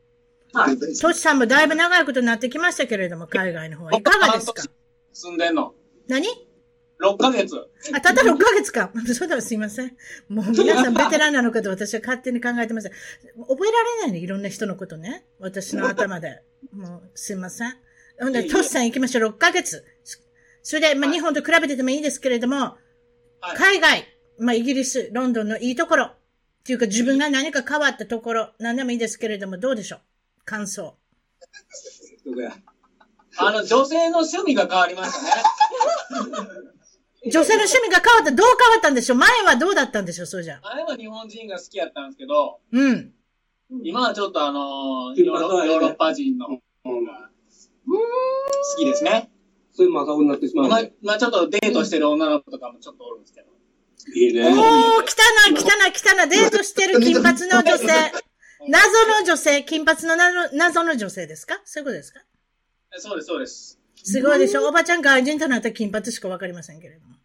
[0.53, 0.77] はい。
[0.77, 4.63] トシさんもだいぶ長いことになってきましたけれども、海外の方はいかがですか？
[5.13, 5.73] 住んでんの。
[6.07, 6.27] 何
[7.01, 7.55] ?6 ヶ月。
[7.93, 8.91] あ、たった6ヶ月か。
[9.13, 9.95] そうだ、すいません。
[10.29, 12.89] もう皆さんベテランなのかと私は勝手に考えてます。
[12.89, 15.25] 覚えられないね、いろんな人のことね。
[15.39, 16.41] 私の頭で。
[16.73, 17.73] もう、すいません。
[18.19, 19.83] ほんで、トシさん行きましょう、6ヶ月。
[20.63, 22.55] それで、まあ、日本と比べててもいいですけれども、
[23.39, 24.05] はい、海外、
[24.37, 26.15] まあ、イギリス、ロンドンのいいところ、っ
[26.63, 29.99] ていうか自分が何か変わったところ、何でもいいですけれども、どうでしょう？
[30.51, 30.97] 感想。
[33.37, 35.31] あの、女性の趣味が変わりましたね。
[37.31, 39.17] 女性の趣味が変わった、どう変わったんでしょう？
[39.17, 40.25] 前はどうだったんでしょう？
[40.25, 40.59] そうじゃ。
[40.61, 43.13] 前は日本人が好きやったんですけど、うん。
[43.83, 46.59] 今はちょっとあのーヨーロッパ人の方が
[47.87, 47.97] 好
[48.77, 49.31] きですね。
[49.71, 53.47] そういうマカオになってしまう今ね。、今ちょっとデートしてる女の子とかもちょっとおるんですけど。
[54.13, 54.49] いいね。
[54.49, 57.87] おー、来たな、来たな、来たな、デートしてる金髪の女性。
[58.67, 61.59] 謎の女性、金髪の謎謎の女性ですか？
[61.65, 62.21] そういうことですか？
[62.95, 63.79] えそうです、そうです。
[64.03, 64.67] すごいでしょ？
[64.67, 67.15] おばちゃん外人となったら金髪しかわかりませんけれども。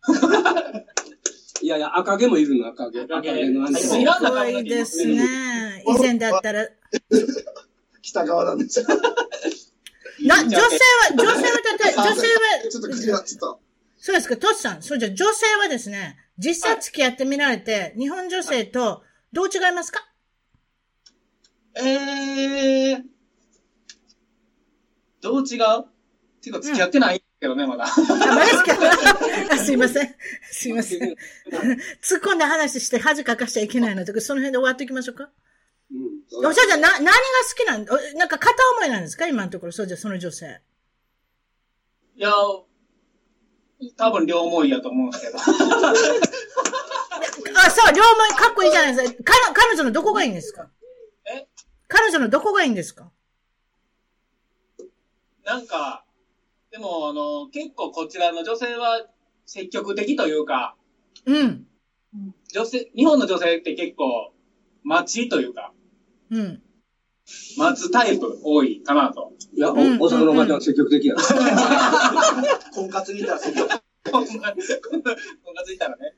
[1.62, 3.00] いやいや、赤毛もいるの、赤毛。
[3.00, 5.82] 赤毛のすごいですね。
[5.86, 6.68] 以前だったら、
[8.02, 8.86] 北側なんですよ。
[10.26, 10.62] な、女性は、
[11.12, 13.60] 女性はだって、女性は、ちょっと口が、ちょっと。
[13.98, 14.82] そうですか、トシさん。
[14.82, 20.06] そうじゃ、女性はですね、実際付き合ってみられて、日本女性とどう違いますか？
[21.78, 23.02] えー、
[25.20, 25.84] どう違う？
[26.40, 27.84] ていうか付き合ってないけどね、まだ。
[27.84, 27.88] あ、
[29.58, 30.14] すいません。
[30.50, 31.00] すいません。
[32.02, 35.28] 突っ込んだ話して恥かかしちゃいけないので、その辺で終わっておきましょうか？
[35.90, 37.82] うんおしゃじゃ、な、何が好きなん？
[37.82, 37.86] お
[38.18, 39.26] なんか片思いなんですか？
[39.26, 40.60] 今のところ、そうじゃ、その女性。
[42.16, 42.32] いや、
[43.96, 45.38] 多分両思いやと思うんですけど。
[47.58, 49.22] あ、そう、両思いかっこいいじゃないですか。
[49.24, 50.68] 彼彼女のどこがいいんですか？
[50.75, 50.75] え
[51.88, 53.10] 彼女のどこがいいんですか？
[55.44, 56.04] なんか、
[56.72, 59.06] でも、あの、結構こちらの女性は
[59.46, 60.74] 積極的というか、
[61.24, 61.66] うん。
[62.52, 64.32] 女性、日本の女性って結構、
[64.82, 65.72] 待ちというか、
[66.30, 66.62] うん。
[67.56, 69.32] 待つタイプ多いかなと。
[69.54, 71.14] いや、おうん大阪のおばちゃん積極的や。
[72.74, 76.14] 婚活にいたら積極こんな、こんな、こんなついたらね。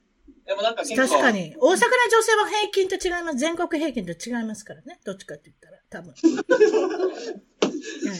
[0.48, 1.54] でもなんか結構、確かに。
[1.58, 1.78] 大阪の女
[2.22, 3.38] 性は平均と違います。
[3.38, 4.98] 全国平均と違いますからね。
[5.04, 6.14] どっちかって言ったら、多分。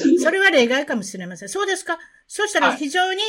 [0.05, 1.49] うんそれは例外かもしれません。
[1.49, 1.99] そうですか？
[2.27, 3.23] そしたらはい非常に、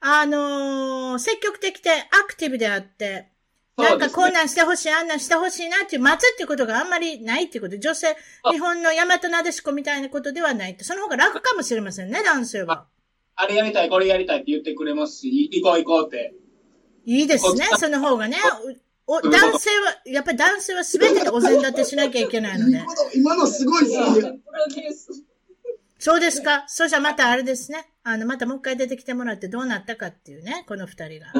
[0.00, 3.30] あのー積極的でアクティブであって、
[3.76, 7.76] なんかこんなんしてほしい、あんなんしてほしいなっていう、待つっていうことがあんまりないっていうこと。
[7.78, 10.84] 女性、あ日本の大和なでしこみたいなことではないって。
[10.84, 12.86] その方が楽かもしれませんね、男性は。
[13.34, 16.32] あれやりたい、これやりたいって言ってくれますし、行こう行こうって。
[17.06, 18.36] いいですねその方がね。
[19.06, 22.84] おお男性は、やっぱり男性は全てでお膳立てしなきゃいけないので。
[23.14, 24.40] 今のすごいですね。
[25.98, 26.64] そうですか。
[26.66, 27.88] そしたらまたあれですね。
[28.02, 31.32] あの、またもう一回出てきてもらってどうなったかっていうね、この二人が。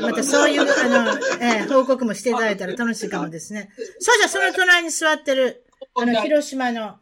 [0.00, 3.70] またそういう、あの、えー報告もしていただいたら楽しいかもですね。
[3.98, 5.64] そうじゃ、その隣に座ってる、
[5.96, 6.98] あの、広島の。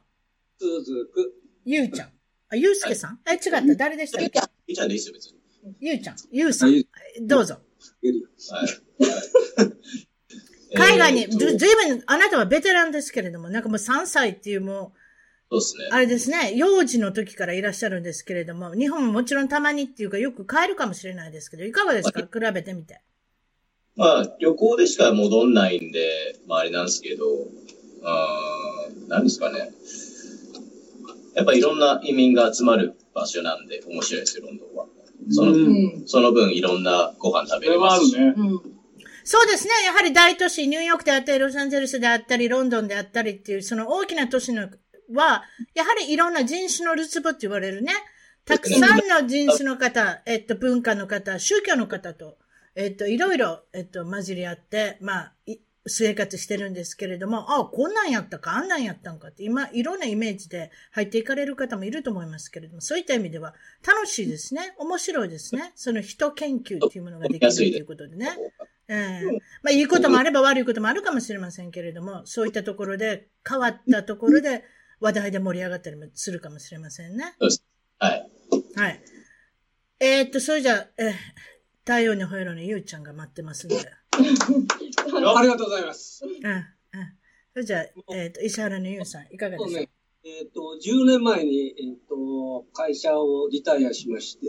[1.64, 2.09] ゆうちゃん。
[2.51, 3.18] あ、ゆうすけさん？
[3.29, 3.61] え、違った。
[3.75, 4.38] 誰でしたっけ？
[4.68, 5.38] いいじゃんでいいですよ、別に。
[5.81, 6.16] ゆうちゃん。
[6.31, 6.87] ゆうさんはい。
[7.21, 7.59] どうぞ。
[8.03, 8.68] いるよはい。
[10.75, 14.95] 海外に、ずずいぶん、あなたはベテランですけれども、なんかもう3歳っていうも
[15.51, 15.88] う、そうですね。
[15.92, 22.21] あれですね、幼児の時からいらっしゃるんですけれども、日本ももちろんたまにっていうかよく帰るかもしれないですけど、いかがですか？
[22.23, 23.03] 比べてみて。
[23.97, 27.25] まあ、旅行でしか戻んないんで、まああれなんですけど、
[28.05, 29.71] あー何ですかね。
[31.35, 34.87] やっぱいろんな移民が集まる場所なんで面白いですよ、ロンドンは。
[35.31, 38.17] その、うんその分いろんなご飯食べれそれはますし。
[38.17, 38.35] あるね。
[38.37, 38.73] うん。
[39.25, 39.73] そうですね。
[39.85, 47.93] やはり大都市、ニューヨークであったり、ロサンゼルスであったり、ロンドンであったりっていう、その大きな都市のは、やはりいろんな人種のるつぼって言われるね。
[48.45, 52.39] たくさんの人種の方、えっと、文化の方、宗教の方と、
[52.75, 63.55] えっと、いろいろ、えっと、混じり合って、まあ、い生活してるんですけれども、あこんなんやったか、あんなんやったんかって、今、いろんなイメージで入っていかれる方もいると思いますけれども、そういった意味では、
[63.87, 64.75] 楽しいですね。
[64.79, 65.73] 面白いですね。
[65.75, 68.37] その人研究っていうものができるということでね。
[68.88, 69.23] ええ
[69.62, 74.64] まあ、いいこともあれば悪いこともあるかもしれませんけれども、そういったところで、変わったところで
[75.01, 77.35] 話題で盛り上がったりもするかもしれませんね。
[77.99, 78.31] はい。
[78.77, 79.01] はい。
[80.01, 81.12] えーっと、それじゃあ、えー
[81.85, 83.77] 太陽にほえろのゆうちゃんが待ってますんで。
[85.37, 86.25] ありがとうございます。
[86.25, 86.65] うん、うん。
[87.53, 87.83] それじゃあ、
[88.15, 89.69] えーっと、石原のゆうさん、いかがでしょう？
[89.71, 89.88] そうね、
[90.25, 94.47] えっ、と、10年前に、えっ、と、会社をリタイアしまして、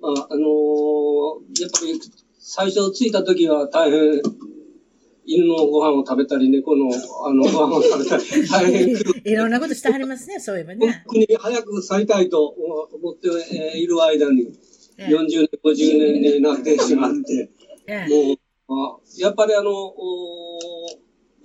[0.00, 2.00] まあ、あのーやっぱり
[2.38, 4.22] 最初着いた時は大変、
[5.26, 6.86] 犬のご飯を食べたり、猫の
[7.26, 8.88] あの ご飯を食べたり、大変、
[9.24, 11.04] いろんなことしてはりますね、そういえば本ね。
[11.06, 14.56] 当に早く去りたいと思って、えーいる間に、
[14.98, 17.50] え40年、50年になってしまって、
[17.86, 18.47] ええもう、あ
[19.16, 20.58] やっぱりあの、お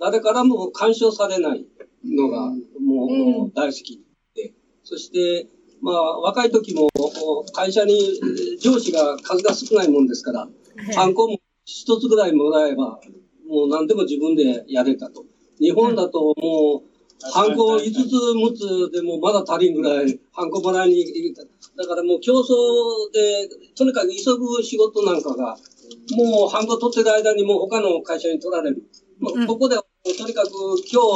[0.00, 1.66] 誰からも干渉されない
[2.04, 5.48] のが、もう、うん大好きで、そして、
[5.80, 10.48] まあ、若い時も、お会社にえー上司が数が少ないもんですから、
[10.90, 13.00] えハンコも一つぐらいもらえば、
[13.48, 15.24] もう何でも自分でやれたと。
[15.58, 16.94] 日本だともう、
[17.32, 21.42] ハンコ5つ6つでもまだ足りんぐらい、ハンコもらいに行った。
[21.76, 25.56] だからもう競争で、とにかく急ぐ仕事なんかが、
[26.16, 28.82] もうハンコ取ってる間にもう他の会社に取られる。
[29.20, 30.50] もうここで、とにかく
[30.90, 31.06] 今日、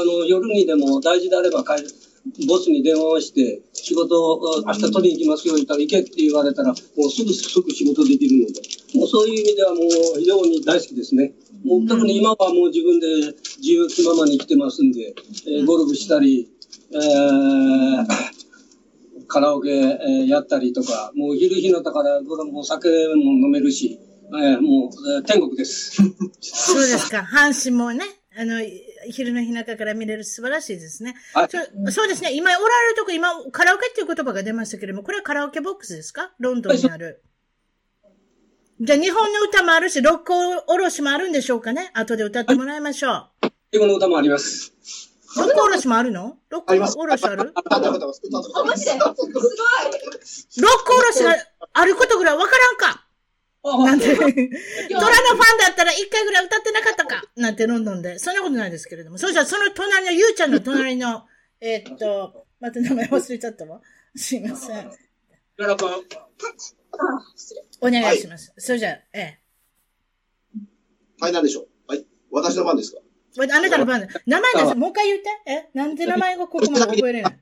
[0.00, 1.64] あの、夜にでも大事であれば
[2.46, 6.74] ボスに電話をして、仕事を明日取りに行きますよ、言ったら行けって言われたら、も
[7.06, 8.60] うすぐすぐ仕事できるので、
[8.94, 9.80] もうそういう意味ではも
[10.16, 11.32] う非常に大好きですね。
[11.64, 13.06] もう特に今はもう自分で
[13.58, 15.14] 自由気ままに来てますんで、
[15.46, 16.48] えー、ゴルフしたり、
[16.92, 18.06] えー、
[19.26, 22.20] カラオケ、えー、やったりとか、もう昼日のだから
[22.54, 23.98] お酒も飲めるし、
[24.30, 25.96] えー、もう、えー、天国です。
[26.40, 27.26] そうですか。
[27.30, 28.04] 阪神もね、
[28.36, 28.60] あの、
[29.10, 31.14] 昼の日中から見れる素晴らしいですね。
[31.86, 32.32] そそうですね。
[32.34, 36.32] 今、おられるとこ、今、カラオケっていう言葉が出ましたけれども、これはカラオケボックスですか？
[36.38, 37.22] ロンドンにある。
[38.80, 40.32] じゃあ、日本の歌もあるし、ロック
[40.68, 41.90] おろしもあるんでしょうかね？
[41.94, 43.30] 後で歌ってもらいましょう。
[43.72, 44.72] 英語の歌もあります。
[45.36, 46.38] ロックおろしもあるの？
[46.48, 47.52] ロックおろしある？
[47.54, 47.62] あ、
[48.64, 49.32] マジですごい。
[50.62, 51.34] ロックおろしが
[51.72, 53.07] あることぐらいわからんか
[53.84, 58.18] なんて、トラ のファンだったら一回ぐらい歌ってなかったかなんてロンドンで。
[58.18, 59.18] そんなことないですけれども。
[59.18, 61.26] そうじゃ、その隣の、ゆうちゃんの隣の、
[61.60, 63.80] えっと、また名前忘れちゃったわ。
[64.16, 64.90] すいません。
[67.80, 68.52] お願いします。
[68.56, 69.40] それじゃあ、ええ。
[71.20, 72.06] はい、何でしょうはい。
[72.30, 72.98] 私の番ですか？
[73.40, 74.74] あなたの番名前です。
[74.74, 75.28] もう一回言って。
[75.46, 75.68] え？
[75.74, 77.38] なんで名前がここまで覚えれない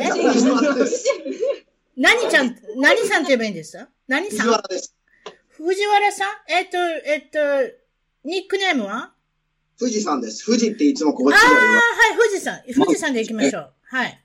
[0.00, 0.08] え
[1.96, 4.94] 何ちゃん、何さんって言えばいいんですか何さん藤原です。
[5.62, 6.28] 藤原さん？
[6.48, 7.38] えっと、えっと、
[8.24, 9.12] ニックネームは？
[9.78, 10.46] 富士さんです。
[10.46, 11.44] 富士っていつもここああ、は
[12.14, 12.62] い、富士さん。
[12.74, 13.72] 富士山で行きましょう。
[13.82, 14.24] はい。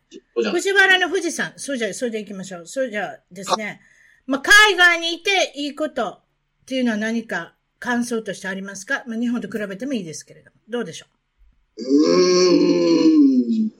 [0.51, 1.51] 藤原の富士山。
[1.57, 2.67] そうじゃ、それで行きましょう。
[2.67, 3.81] それじゃですね。
[4.27, 6.23] まあ、海外にいていいことっ
[6.65, 9.03] ていうのは何か感想としてありますか？
[9.05, 10.57] まあ、日本と比べてもいいですけれども。
[10.69, 11.05] どうでしょ
[11.77, 11.81] う？
[11.81, 13.71] うーん。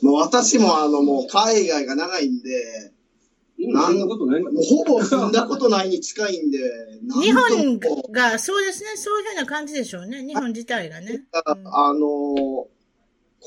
[0.00, 2.92] まあ、私もあの、もう海外が長いんで、
[3.72, 6.58] なんなことないもうほぼ住んだことないに近いんで。
[7.22, 7.78] 日本
[8.10, 10.24] が、そうですね、そういうふうな感じでしょうね。
[10.24, 11.24] 日本自体がね。
[11.32, 12.68] あの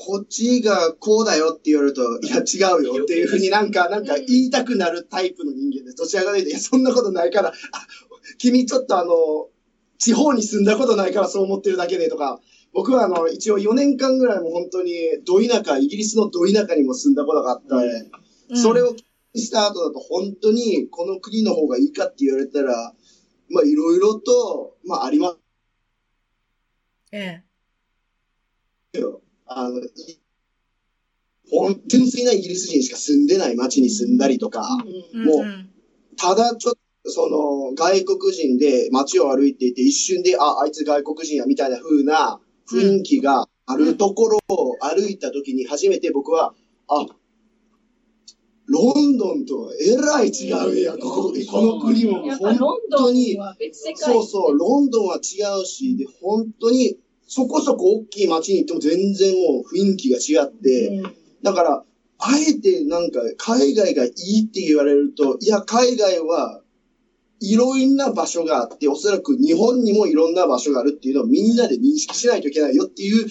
[0.00, 5.96] こっちがこうだよって言われると、いや違うよっていうふうになんか、なんか言いたくなるタイプの人間です。
[5.96, 7.52] どちらかというと、いや、そんなことないから、
[8.38, 9.48] 君ちょっとあの、
[9.98, 12.40] 地方に住んだことないからそう思ってるだけでとか、
[12.72, 14.92] 僕はあの、一応4年間ぐらいも本当に、
[15.26, 17.66] ど田舎、イギリスのど田舎にも住んだことがあって、
[18.50, 18.94] うん、それを
[19.38, 22.94] した後だと本当にこの国の方がいいかって言われたら、
[23.50, 25.38] まあいろいろと、まああります。
[27.12, 27.48] ええ。
[29.46, 29.80] あの、
[31.50, 34.62] 本純粋なイギリス人しか住んでない街に住んだりとか、
[35.14, 36.74] もう、ただちょっ
[37.04, 46.54] と、その、外国人で街を歩いていて、一瞬で、あ、あいつ外国人や、みたいな風な雰囲気があるところを歩いた時に初めて僕は、
[46.88, 47.06] あ、
[48.68, 52.22] ロンドンとはえらい違うや、ここ、この国も。
[52.36, 53.38] 本当に、
[53.96, 61.02] そうそう、ロンドンは違うし、で、本当にそこそこ大きい街に行っても全然もう雰囲気が違って、
[61.42, 61.84] だから、
[62.20, 66.60] あえてなんか海外がいいって言われると、いや、海外は
[67.40, 73.26] いろんな場所があって、おそらく日本にもいろんな場所があるっていうのをみんなで認識しないといけないよっていう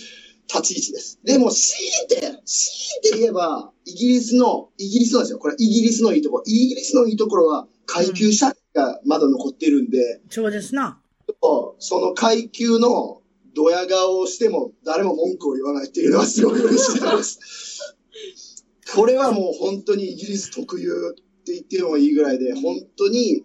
[0.47, 1.19] 立ち位置です。
[1.23, 5.39] でも、強いて、強いて言えば、イギリスの、イギリスのですよ。
[5.39, 6.43] これイギリスのいいところ。
[6.45, 10.21] イギリスのいいところは、階級社会がまだ残ってるんで。
[10.29, 11.01] そうですな。
[11.79, 13.21] その階級の
[13.55, 17.95] ドヤ顔をしても誰も文句を言わないっていうのはすごい嬉しいです。
[18.95, 23.43] これはもう本当にイギリス特有って言ってもいいぐらいで、本当に、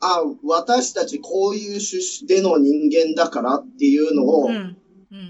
[0.00, 4.76] あ、私たちこういう趣旨での人間だからっていうのを、うん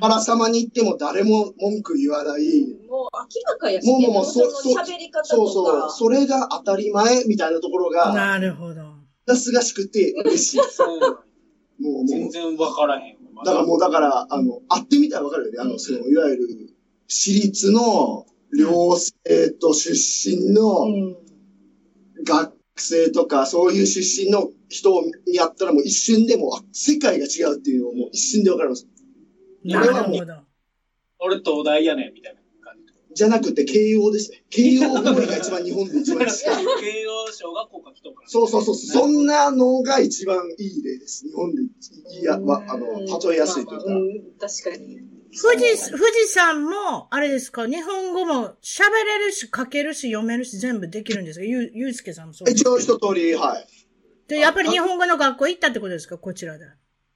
[0.00, 2.42] あらさまに言っても誰も文句言わない。
[2.88, 5.90] もう明らかやし、ね、もうもうもうそそ喋り方そうそう。
[5.90, 8.12] それが当たり前みたいなところが。
[8.14, 8.82] なるほど。
[9.34, 10.58] すがしくて嬉しい。
[10.58, 13.22] もう全然わからへん。
[13.44, 15.58] だからもう、だから、あの、会ってみたらわかるよね。
[15.60, 16.48] あの、その、いわゆる、
[17.08, 21.16] 私立の寮生と出身の
[22.24, 24.90] 学生とか、そういう出身の人
[25.26, 28.86] にやったらもう一瞬でも、世界が違うっていうのをもう一瞬でわかります。
[29.64, 30.34] なるほど。
[31.18, 32.40] 俺東大やねん、みたいな。
[33.14, 34.42] じゃなくて、慶応ですね。
[34.48, 36.40] 慶応ボーイが一番日本で一番好き。
[36.80, 38.24] 慶応小学校か来とか。
[38.26, 38.74] そうそうそう。
[38.74, 41.26] そんなのが一番いい例です。
[41.26, 41.60] 日本で、
[42.20, 44.48] いや、ま、あの、例えやすいというか。
[44.48, 45.00] 確かに。
[45.34, 51.44] 富士、富士山も、あれですか、日本語も喋れるし、書けるし、読めるし、全部できるんですか？
[51.44, 53.66] ゆ、ゆうすけさんもそう一応一通り、はい。
[54.28, 56.16] で、やっぱり日本語の学校行ったってことですか？
[56.16, 56.64] こちらで。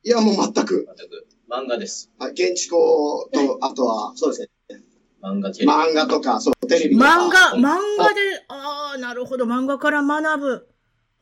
[0.02, 0.86] いや、もう全く。
[0.86, 1.26] 全く。
[1.48, 2.10] 漫画です。
[2.18, 4.82] はい現地校と、あとは、そうですね。
[5.22, 5.72] 漫画テレビ。
[5.72, 7.08] 漫画とか、そう、テレビとか。
[7.08, 10.68] 漫画、漫画で、ああ、なるほど、漫画から学ぶ。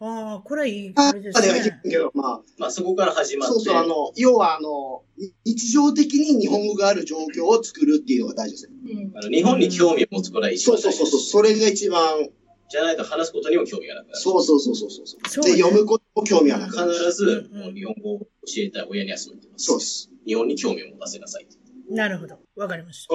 [0.01, 1.81] ああ、これいい、あれですあではいいね。
[1.85, 3.55] けど、まあ、まあそこから始まって。
[3.55, 5.03] そうそう、あの、要は、あの、
[5.45, 8.75] 日常的に日本語がある状況を作るっていうのが大事ですね。
[8.93, 12.29] うんあの日本に興味を持つことが一そ番大事うそうそうそう、それが一番、
[12.69, 14.19] じゃないと話すことにも興味がなくなる。
[14.19, 15.07] そうそうそうそうそう。
[15.29, 16.93] そうねで、読むことも興味がなくなる。
[16.93, 18.27] 必ず、もう日本語を教
[18.59, 19.65] えたい親にはそう言ってます。
[19.65, 20.11] そうです。
[20.27, 21.47] 日本に興味を持たせなさい。
[21.91, 22.39] なるほど。
[22.57, 23.15] わかりました。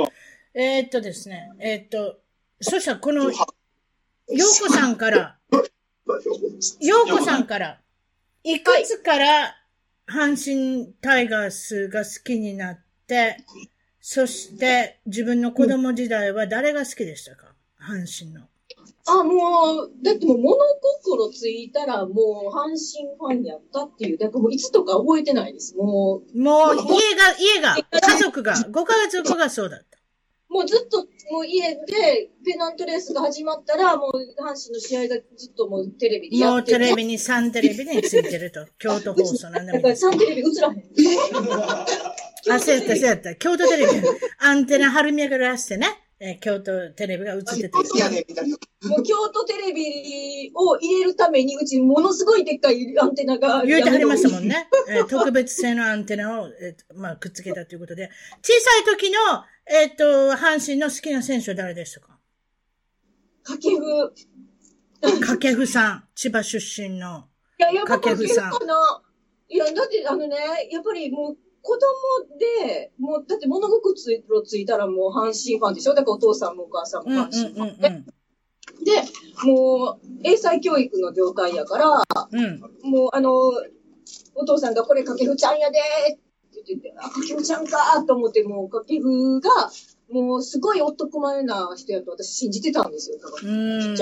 [0.54, 2.20] えーっとですね、えーっと、
[2.60, 3.36] そしたらこの、よう
[4.68, 7.80] こさんから、ようこさんから、
[8.44, 9.56] いくつから
[10.08, 13.38] 阪神タイガースが好きになって、
[14.02, 17.54] そして自分の子供時代は誰が好きでしたか？
[17.80, 18.49] 阪神の。
[19.10, 20.58] あ、もう、だってもう物
[21.02, 25.76] 心ついたらもう阪神ファンやったっていう、だからもういつとか覚えてないです。
[25.76, 30.00] もう、もう家が、家が、家族が、ご家族がそうだった。
[30.50, 36.80] もうずっともう家でペナントレースが始まったら、もう阪神の試合がずっともうテレビでやってて。
[36.80, 38.66] テレビに、サンテレビについてると。
[38.80, 39.84] 京都放送なんでもいい。
[39.84, 40.84] だからサンテレビ映らへん。
[42.52, 43.36] あ、そうやった、そうやった。
[43.36, 43.92] 京都テレビ、
[44.40, 45.88] アンテナ張り巡らしてね、
[46.22, 47.72] えー京都テレビが映ってて。
[47.96, 48.58] いやね、みたいな。
[48.90, 53.64] もう京都テレビを入れるために、うちものすごいでっかいアンテナが。
[53.64, 54.68] 言うてはりましたもんね。
[54.90, 58.10] えー特別製のアンテナを、えーとまあ、くっつけたということで。
[58.42, 59.18] 小さい時の、
[59.66, 62.20] えっ、と、阪神の好きな選手は誰でしたか？
[63.44, 64.14] 掛布。
[65.22, 67.28] 掛布さん、千葉出身の。
[67.60, 68.52] いや、やっぱ掛布さん。
[69.52, 70.36] いや、だってあのね、
[70.70, 75.94] やっぱりもう子供で、もう、だって物心ついついたらもう阪神ファンでしょ？
[75.94, 77.86] だからお父さんもお母さんも阪神ファン。
[77.86, 78.06] うん
[78.86, 79.04] で、
[79.44, 82.40] もう、英才教育の業界やから、うん。
[82.40, 82.48] う
[82.88, 82.92] ん。
[82.92, 83.52] もうあの、
[84.36, 86.20] お父さんがこれ掛布ちゃんやでって
[86.68, 89.50] 言ってて、あ、掛布ちゃんかと思って、もう掛布が、
[90.12, 93.18] もうすごい男前な人やと私信じてたんですよ。
[93.18, 93.98] だからうん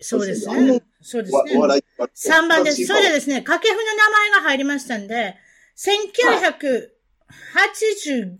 [0.00, 0.82] そうですね。
[1.00, 1.56] そうですね。
[1.56, 1.82] お笑い。
[1.98, 2.84] 3番です。
[2.84, 5.36] それでですね、掛布の名前が入りましたんで、
[5.76, 6.78] 1985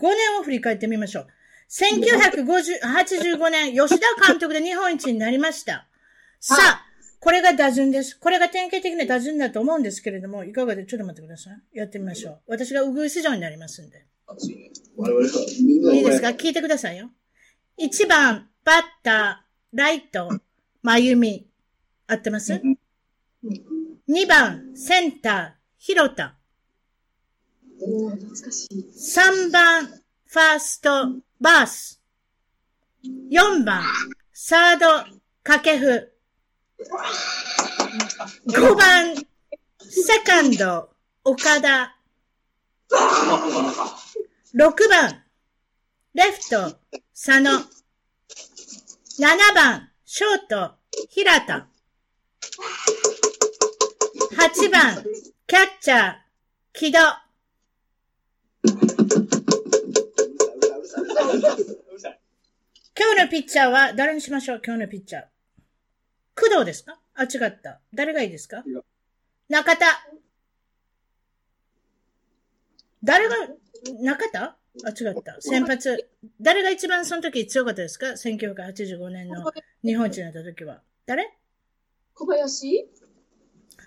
[0.01, 1.27] 年を振り返ってみましょう。
[1.71, 5.89] 1985年、吉田監督で日本一になりました。
[6.41, 6.85] さあ、
[7.21, 8.19] これが打順です。
[8.19, 11.63] これが典型的な打順だと思うんですけれども、いかがで、ちょっと待ってください。
[11.73, 12.41] やってみましょう。
[12.49, 14.07] 私がウグイス状になりますんで。
[15.93, 16.29] いいですか？
[16.29, 17.11] 聞いてくださいよ。
[17.79, 20.29] 1番、バッター、ライト、
[20.83, 21.49] まゆみ。
[22.09, 22.61] 合ってます、
[24.09, 26.37] ?2 番、センター、ひろた。
[27.85, 28.87] おー懐かしい。
[28.97, 32.01] 3番、ファースト、バース。
[33.29, 33.83] 4番、
[34.33, 34.87] サード、
[35.43, 36.13] 掛布。
[38.47, 39.17] 5番、
[39.81, 40.91] セカンド、
[41.25, 41.97] 岡田。
[44.55, 45.25] 6番、
[46.15, 46.79] レフト、
[47.13, 47.51] 佐野。
[49.19, 50.77] 7番、ショート、
[51.09, 51.67] 平田。
[54.37, 55.03] 8番、
[55.49, 56.15] キャッチャー、
[56.75, 56.99] 木戸。
[58.65, 58.75] 今
[63.17, 64.63] 日のピッチャーは誰にしましょう？
[64.65, 65.23] 今日のピッチャー。
[66.37, 67.01] 工藤ですか？
[67.15, 67.81] あ、違った。
[67.93, 68.63] 誰がいいですか？
[69.49, 69.87] 中田。
[73.03, 73.35] 誰が、
[74.01, 74.57] 中田？
[74.85, 75.41] あ、違った。
[75.41, 76.09] 先発。
[76.41, 79.43] 誰が一番その時強かったですか ?1985 年の
[79.85, 80.83] 日本一になった時は。
[81.07, 81.37] 誰？
[82.15, 82.89] 小林？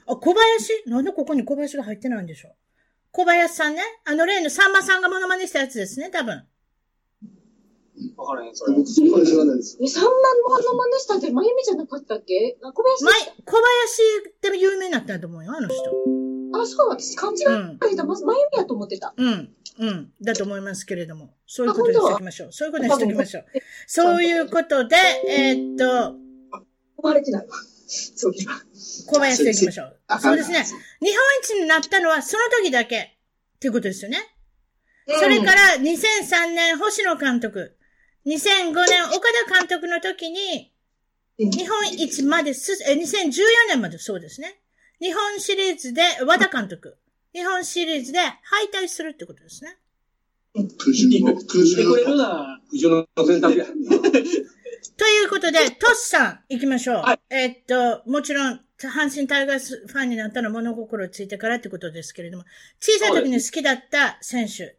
[0.05, 0.83] あ、小林？
[0.88, 2.55] なんでここに小林が入ってないんでしょう？
[3.15, 3.82] 小林さんね。
[4.04, 6.43] あの例のさんまさんがモノマネしたやつですね、多分。
[8.17, 8.73] わからへん、それ。
[8.75, 9.78] 僕そこまで知らないです。
[9.80, 12.58] え、3万の真似したって、まゆみじゃなかったっけ？
[12.62, 15.75] あ小林ま、小林って有名になったと思うよ、あの人。
[16.62, 18.04] あ、そう、私勘違いしてた。
[18.04, 19.13] まず、まゆみやと思ってた。
[19.15, 19.56] うん。
[19.80, 20.12] うん。
[20.21, 21.30] だと思いますけれども。
[21.47, 22.51] そういうことにしておきましょう。
[22.51, 23.45] そういうことにしておきましょう。
[23.88, 24.97] そういうことで、
[25.30, 26.17] えーっと、
[26.97, 27.56] 生まれてないわ。
[27.88, 28.54] そういえば。
[29.08, 30.00] 小林でいきましょう。
[30.08, 30.63] あそうですね。
[30.63, 34.17] 日本一になったのはその時だけっていうことですよね。
[35.08, 37.78] それから2003年星野監督、
[38.26, 40.75] 2005年岡田監督の時に、うん
[41.38, 43.33] 日本一まです、え、2014
[43.67, 44.62] 年までそうですね。
[45.02, 46.98] 日本シリーズで和田監督、
[47.33, 49.77] 日本シリーズで敗退するってことですね。
[50.77, 52.15] 空襲の、空聞いてくれる襲の。
[52.15, 53.65] な苦情の選択や。
[54.94, 56.96] ということで、トシさん、行きましょう。
[56.98, 62.44] はいえっと、もちろん、阪神タイガースファンになったのは物心ついてからってことですけれども、
[62.79, 64.77] 小さい時に好きだった選手。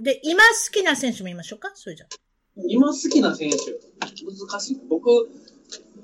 [0.00, 1.72] で、今好きな選手も言いましょうか？
[1.74, 2.08] それじゃあ。
[2.68, 3.56] 今好きな選手。
[4.00, 4.80] 難しい。
[4.88, 5.28] 僕、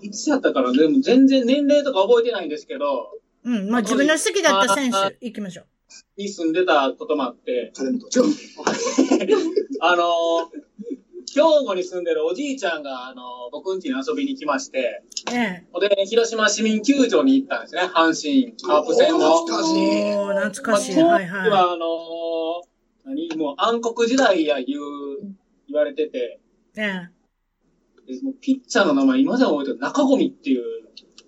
[0.03, 5.67] いつやったから、でも全然年齢とか覚えてないんですけど、うん、まあ自分の好きだった選あ手、行きましょう。
[6.17, 7.73] に住んでたこともあって、
[9.81, 10.51] あの、
[11.39, 13.23] 兵庫に住んでるおじいちゃんが、あの、
[13.53, 19.45] 僕ん家に遊びに来まして、えで、広島市民球場に行ったんですね、阪神カープ戦の。
[19.45, 20.97] おー、懐かしい。
[20.97, 21.45] まあはいはい。
[21.45, 22.63] 当時は、あの
[23.05, 24.81] 何もう暗黒時代や言う、
[25.69, 26.41] 言われてて、
[26.77, 28.13] ええ。
[28.13, 30.63] でもうピッチャーの名前今でも覚えてる中込っていう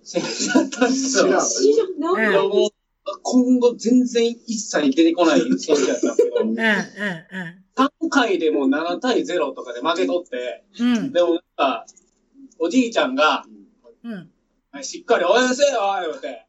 [0.03, 1.25] 選手だったんですよ。
[1.25, 2.70] 知らん知らんええいやもう
[3.23, 10.83] 今後全然一切出てこない選手だったんですけど、ええ、ええ、3回でもう7対0とかで負け取って、ええ。
[10.83, 11.11] うん。
[11.11, 11.85] でもなんか、
[12.59, 13.45] おじいちゃんが、
[14.03, 14.83] うん。
[14.83, 16.47] しっかり応援せよ言うて。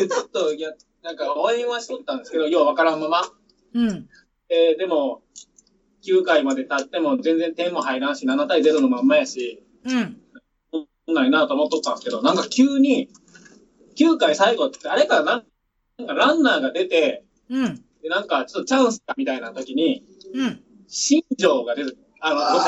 [0.00, 0.72] でずっと、いや、
[1.02, 3.22] なんか応援はしとったんですけど、ようわからんまま。
[3.74, 4.08] うん。
[4.48, 5.22] えーでも、
[6.04, 10.20] 9回まで経っても全然点も入らんし、7対0のまんまやし、うん。
[11.14, 13.08] ないなと思っとったんですけど、なんか急に、
[13.96, 15.44] 9回最後って、あれかな、
[15.98, 17.84] なんかランナーが出て、うん。
[18.02, 20.62] で、なんかちょっとチャンスかみたいな時に、うん。
[20.88, 22.64] 新庄が出て、あの、どうし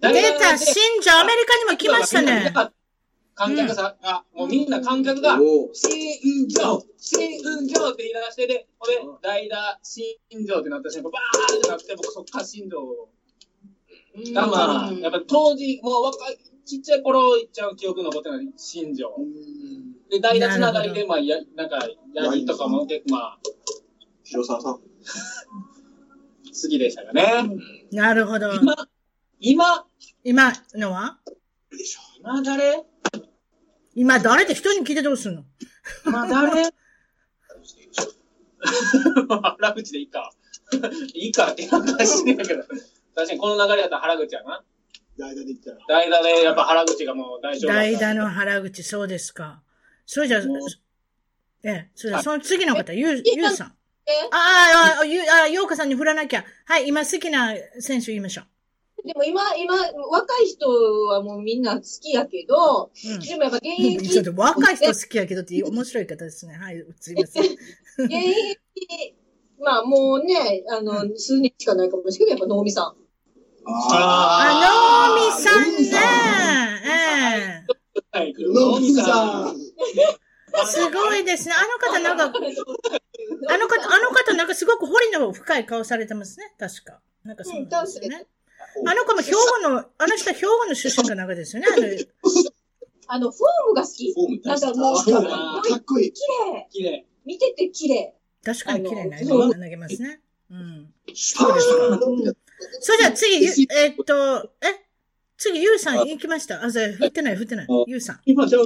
[0.00, 0.12] た。
[0.12, 2.52] 出た、新庄、アメリカにも来ましたね。
[3.34, 10.14] 観客さんが、もうみんな観客が、お新庄、新庄って言い出してで、ほんで、代打、新
[10.46, 13.08] 庄ってなった瞬間、バーってなって、僕そっから新庄
[14.34, 19.16] が、まあ、やっぱ当時、もう若い、ちっちゃい頃、いっちゃう記憶残ってない新庄。
[20.10, 21.78] で、代打つながりで、まあ、や、なんか、
[22.14, 23.38] ヤギとかも結構、まあ、
[24.24, 24.74] 広沢さん。
[24.74, 24.82] 好
[26.68, 27.48] きでしたかね。
[27.92, 28.52] なるほど。
[28.54, 28.74] 今、
[29.40, 29.86] 今、
[30.24, 31.18] 今のは？
[32.18, 32.84] 今誰？
[33.94, 35.44] 今誰って人に聞いてどうすんの？
[36.06, 36.62] 今誰？
[39.58, 40.30] 原口でいいか。
[41.14, 42.62] いいかってなんかしねえけど。
[43.14, 44.62] 確かにこの流れだったら原口やな。
[45.18, 45.78] 代打で言ったら。
[45.88, 47.72] 代打でやっぱ原口がもう大丈夫。
[47.72, 49.62] 代打の原口、そうですか。
[50.12, 50.40] それじゃあ、
[51.62, 53.66] ええ、それじゃあその次の方、ゆう、ゆうさん。
[53.68, 53.72] あ
[54.32, 56.44] あ、あ、ゆう、あ、ようかさんに振らなきゃ。
[56.64, 58.42] はい、今好きな選手言いましょ
[59.04, 60.68] でも今、今、若い人
[61.06, 63.08] はもうみんな好きやけど、う。
[63.08, 63.20] うん。
[63.20, 66.54] でもやっぱ現 ちょっ役、と若い人好きやけどっていう面白い方ですね。
[66.54, 67.44] はい、すいません。
[67.44, 67.58] 現
[68.10, 69.14] 役、
[69.60, 72.96] まあもうね、あの、数年しかないかもしれないけど、やっぱ能見さん。
[73.64, 75.90] あ、能見さんね。
[76.84, 77.79] えは
[78.18, 79.56] い、野木さん。
[79.56, 80.66] え。
[80.66, 81.54] すごいですね。
[81.54, 86.52] あの方なんか、あの方、あの方なんかすごく彫りの深い顔されてますね。
[86.58, 87.00] 確か。
[87.24, 88.26] なんかそうなんですよね。
[88.86, 91.68] あの子も兵庫の、あの人は兵庫の出身かなんかですよね。
[91.70, 91.86] あの
[93.12, 94.12] あの、フォームが好き。
[94.12, 96.12] フォームなんかもう、あ綺そうかっこいい。
[96.12, 96.68] 麗。
[96.70, 97.06] 綺麗。
[97.24, 98.14] 見てて綺麗。
[98.44, 100.20] 確かに綺麗なあの投げますね。
[100.50, 100.92] うん。
[101.14, 101.68] そうです
[102.80, 104.89] それじゃあ次、ゆえーっと、え
[105.42, 106.62] 次、ゆうさん行きました？
[106.62, 107.66] あ、じゃあ振ってない、振ってない。
[107.86, 108.20] ゆうさん。
[108.26, 108.56] 今、で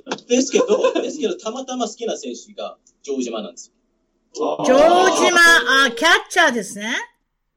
[0.42, 3.72] すけど、 ですけど、たまたま好きな選手が城島なんです
[4.34, 4.58] よ。
[4.64, 6.92] 城島、あ、キャッチャーですね。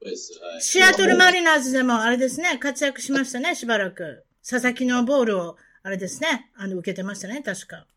[0.00, 0.38] そうです。
[0.40, 0.62] はい。
[0.62, 4.24] シアトルマリナーズでもあれですね、活躍しましたね、しばらく。
[4.48, 7.88] 佐々木のボールを、あれですね、あの、受けてましたね、確か。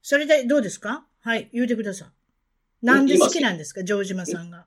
[0.00, 1.06] それで、どうですか？
[1.20, 2.08] はい、言うてください。
[2.86, 4.66] なんで好きなんですか、城島さんが。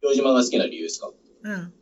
[0.00, 1.12] 城島が好きな理由ですか？
[1.44, 1.72] うん。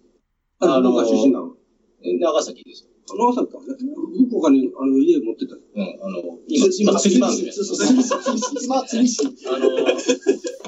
[0.59, 1.57] あの、出身なの
[2.03, 2.91] 長崎ですよ。
[3.09, 3.59] 長崎か。
[3.59, 5.55] 福岡に、あの、家持ってた。
[5.55, 8.65] うん、あの、今、 今、釣り番組やってるそうそうそう。
[8.65, 9.27] 今、釣り師。
[9.47, 10.01] あの、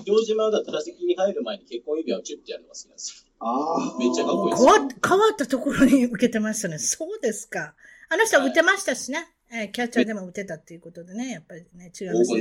[0.05, 3.99] 城島が打席に入る前に結婚指輪をチュッてやるのが好きなんですああ。
[3.99, 6.79] めっちゃかっこいいです変わ変わったところに受けてましたね。
[6.79, 7.75] そうですか。
[8.09, 9.27] あの人は打てましたしね。
[9.51, 12.41] えーキャッチャーでも打てたっていうことでね、やっぱりね、違いますね。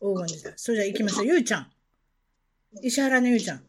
[0.00, 0.52] 黄金時代。
[0.56, 1.26] それじゃあ行きましょう。
[1.26, 1.70] ゆうちゃん。
[2.82, 3.62] 石原のゆうちゃん。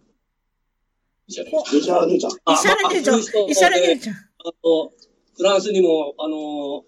[1.28, 2.32] 石原ほ吉原姉ちゃん。
[2.54, 3.20] 石原のゆうちゃん。
[3.20, 4.16] 石原のゆうちゃん。
[5.38, 6.84] フランスにも、あの、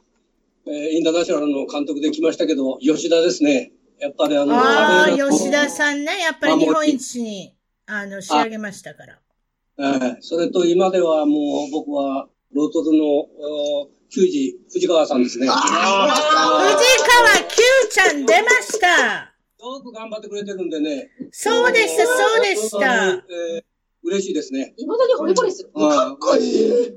[0.65, 3.71] えーインターナショナルの監督で来ましたけど、吉田ですね。
[3.99, 7.53] やっぱりあの、ああ、吉田さんね、やっぱり日本一に、
[7.85, 9.19] あの、仕上げましたから。
[9.79, 15.47] えーそれと今ではもう僕は、ロートルの、お球児、藤川さんですね。
[15.47, 15.67] 藤川
[17.49, 19.33] Q ちゃん出ました。
[19.59, 21.09] よく頑張ってくれてるんでね。
[21.31, 23.05] そうでした、そうでした。
[23.07, 23.63] えー
[24.03, 24.73] 嬉しいですね。
[24.77, 25.71] 未だに惚れ惚れする。
[25.75, 26.93] あかっこいい。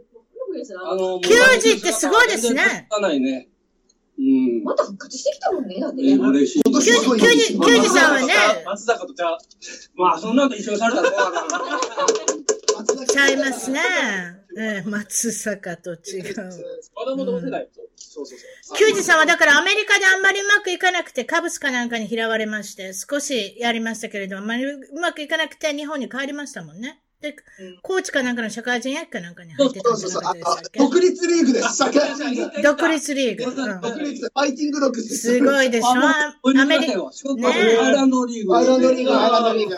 [0.85, 3.49] あの、球児ってすごいですねないね。
[4.19, 4.63] うん。
[4.65, 6.23] また復活してきたもんね、だってえね。
[6.23, 6.63] ー嬉しい。
[6.63, 8.35] 球児、球児さんはね、
[8.67, 9.39] 松坂とちゃう。
[9.95, 11.31] まあ、そんなんと一緒にされたらどうか
[13.01, 13.07] な。
[13.07, 13.81] ちゃいますね。
[14.59, 16.35] えー松坂と違う。
[16.95, 17.81] 子供同世代と。
[17.97, 18.79] そうそうそう。
[18.79, 27.01] 球児さんはだからアメリカであんまりうまくいかなくて、カブスかなんかに拾われまして、少しやりましたけれども、あんまりうまくいかなくて日本に帰りましたもんね。
[27.21, 27.37] で、
[27.83, 30.79] コーチかなんかの社会人役かなんかに入ってたんじゃなかったでしたっけ？
[30.79, 33.45] 独立リーグです、社会人独立リーグ。
[33.83, 35.17] 独立、ファイティングロックス。
[35.19, 37.05] すごいでしょアメリカ、ね
[37.79, 38.57] アイランドリーグ。
[38.57, 39.75] アイランドリーグ、アイランドリーグ。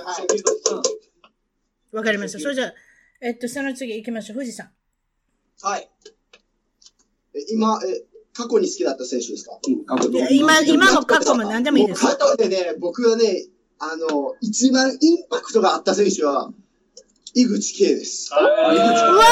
[1.96, 2.38] わかりました。
[2.38, 2.74] それじゃあ、
[3.20, 4.36] えっと、その次行きましょう。
[4.36, 4.70] 富士山。
[5.62, 5.90] はい。
[7.34, 9.84] え、今、え、過去に好きだった選手ですか、うん、
[10.30, 12.00] 今、今も過去も何でもいいです。
[12.00, 13.46] 過去でね、僕はね、
[13.78, 16.52] あの、一番インパクトがあった選手は、
[17.34, 18.30] 井口圭です。
[18.32, 19.24] うわ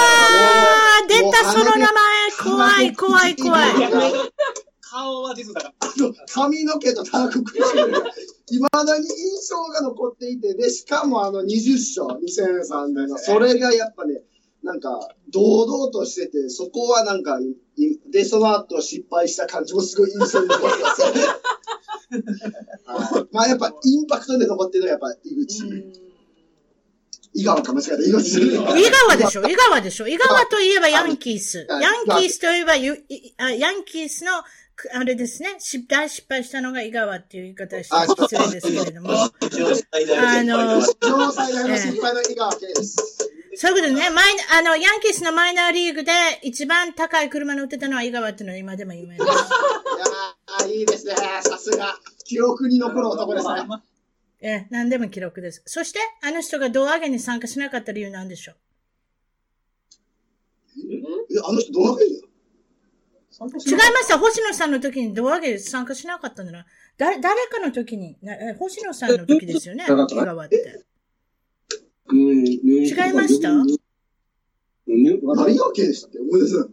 [1.05, 1.91] ー出た、その名前
[2.43, 3.73] 怖い、怖い、怖い。
[4.81, 5.73] 顔は実だ
[6.33, 7.61] 髪の毛とターククい
[8.73, 14.23] まだに印象が残っていて、で、しかもあの20勝、2003年の、それがやっぱね、
[14.63, 14.99] なんか、
[15.33, 17.39] 堂々としてて、そこはなんか、
[18.11, 21.21] で、その後失敗した感じもすごい印象に残ってますよね。
[23.33, 26.10] まあやっぱインパクトで残ってるのはやっぱ井口。
[27.33, 28.07] 井川かもしれない。
[28.09, 31.67] 井川でしょ井川でしょ井川といえばヤンキース。
[31.69, 33.05] ヤンキースといえばユ、
[33.59, 34.33] ヤンキースの、
[34.95, 39.11] あれですね、失敗、失敗したのが井川っていう言い方して失礼ですけれども。
[39.13, 39.31] あ
[40.43, 43.31] の、城最大の失敗の井川です。
[43.57, 44.11] そういうことね。
[44.11, 44.25] マイ
[44.59, 46.13] あの、ヤンキースのマイナーリーグで
[46.43, 49.27] 一番高い車乗ってたのは井川っていうのは今でも有名です。
[49.29, 51.15] いやー、いいですね。
[51.43, 51.99] さすが。
[52.25, 53.67] 記憶に残る男ですね。
[54.43, 55.63] え、何でも記録です。
[55.67, 58.55] そして、あの人が胴上げに参加しなかった理由なんでしょう？
[61.31, 62.19] え、あの人胴上げ違
[63.49, 64.19] いました。
[64.19, 66.67] 星野さんの時に胴上げ参加しなかったんだな。
[66.97, 68.17] 誰、誰かの時に、
[68.59, 69.85] 星野さんの時ですよね？
[69.85, 70.85] 井川って。
[72.13, 76.69] 違いました何が OK でしたっけ思い出せない。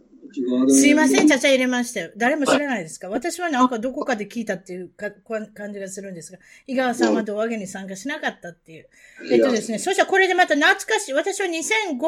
[0.68, 2.10] すいません、ちゃちゃ入れましたよ。
[2.16, 3.08] 誰も知らないですか？
[3.08, 5.10] 私はなんかどこかで聞いたっていうか
[5.54, 8.88] 感じがするんですが、井川さんは胴上げに参加しなかったっていう。
[9.30, 11.12] えっとですね、そしたらこれでまた懐かしい。
[11.14, 11.58] 私は2005年
[11.96, 11.98] の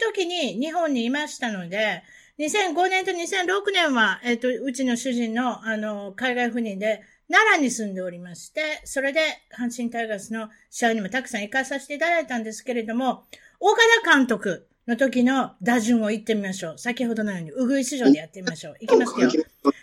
[0.00, 2.02] 時に日本にいましたので、
[2.38, 9.20] 2005年と2006年は、えっと、うちの主人の、あの、海外赴任で、奈良に住んでおりまして、それで
[9.54, 13.24] 阪神タイガースの試合にもたくさん行かさせていただいたんですけれども、
[13.60, 16.78] 岡田監督の時の打順を言ってみましょう。
[16.78, 18.76] 先ほどのように、うぐい市場でやってみましょう。
[18.80, 19.30] いきますよ。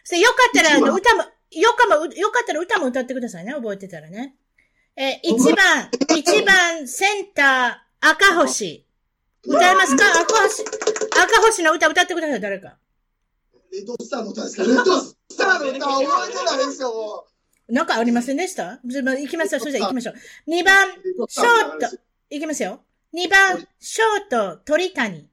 [0.04, 3.54] そよかったら、歌も、よかも、よかったら歌も歌ってくださいね。
[3.54, 4.36] 覚えてたらね。
[4.96, 8.84] え一番、一番センター、赤星。
[9.46, 10.04] 歌えますか？
[10.22, 12.78] 赤星、赤星の歌歌ってください、誰か。
[13.72, 14.64] レッドスターの歌ですか？
[14.64, 17.28] レッドスターの歌覚えてないですよ、
[17.70, 18.80] なんかありませんでした？
[18.84, 19.60] 行きますよ。
[19.62, 20.16] それじゃ行きましょう。
[20.52, 20.88] 2番、
[21.30, 21.98] ショート。
[22.30, 22.82] 行きますよ。
[23.14, 25.30] 2番、ショート、鳥谷。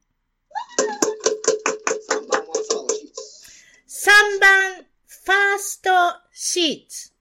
[3.89, 4.11] 3
[4.41, 5.91] 番、ファースト、
[6.33, 7.13] シーツ。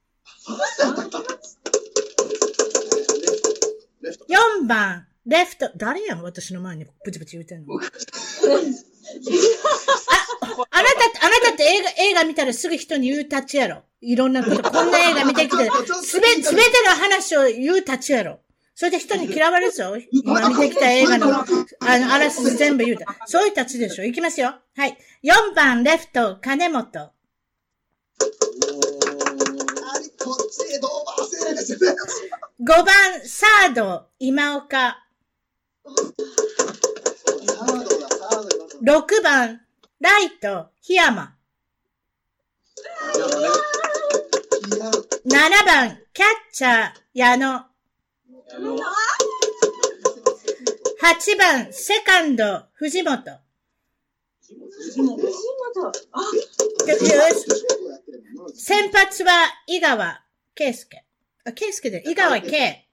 [4.61, 7.73] 4番、レフト、誰やん私の前にブチブチ言うてんの。
[7.75, 7.79] あ、
[10.69, 13.81] あなた、あなたって映画、映画見たらすぐ人に言うたちやろ。
[14.01, 15.65] いろんなこと、こんな映画見てきて、
[16.03, 18.42] すべ、すべての話を言うたちやろ。
[18.75, 19.95] それで人に嫌われるぞ。
[20.11, 21.43] 今見てきた映画の、あ
[21.99, 23.05] の、あらすじ全部言うた。
[23.27, 24.03] そういうたちでしょ。
[24.03, 24.55] いきますよ。
[24.75, 24.97] はい。
[25.23, 27.11] 4番、レフト、金本。
[32.59, 32.85] 5番、
[33.25, 35.05] サード、今岡。
[38.81, 39.61] 6番、
[39.99, 41.35] ライト、檜山。
[45.25, 47.72] 7番、キャッチャー、矢野。
[51.01, 53.19] 8番、セカンド、藤本。
[54.41, 55.91] 藤本。
[58.55, 59.31] 先発は、
[59.67, 60.23] 井川
[60.55, 61.05] 圭介。
[61.45, 62.89] あ、圭介で、井川圭。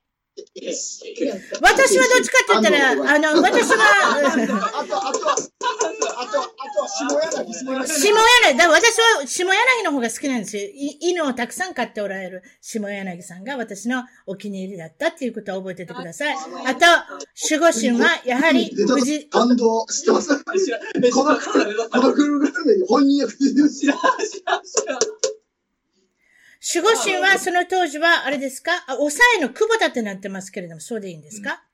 [1.61, 3.77] 私はどっちかって言ったら、あの、私は、
[4.17, 7.55] あと、あと、あと、あと、下柳。
[7.87, 10.63] 下柳、だ私は下柳の方が好きなんですよ。
[11.01, 16.35] 犬をたくさん飼っておられる下柳さんが私のお気に入りだったっていうことを覚えててください。
[16.35, 16.39] あ
[16.75, 16.87] と、
[17.51, 19.29] 守護神は、やはり、無事。
[19.29, 20.29] 感動してます。
[21.13, 23.37] この、このグルグルメに本人役で
[23.69, 25.30] 知らん、知らん、知らん。
[26.63, 28.73] 守護神はその当時は、あれですか？
[28.87, 31.65] あ、抑えの久保田ってなってますけれども、そうでいいんですか、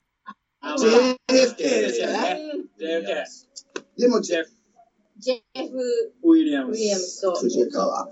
[0.63, 2.39] JFK ですよね。
[2.79, 3.25] JFK。
[3.99, 4.51] でも、ジェフ。
[5.19, 6.79] ジェフ・ウィリアムス。
[6.79, 7.35] ウィリアムスと。
[7.35, 8.09] 藤川。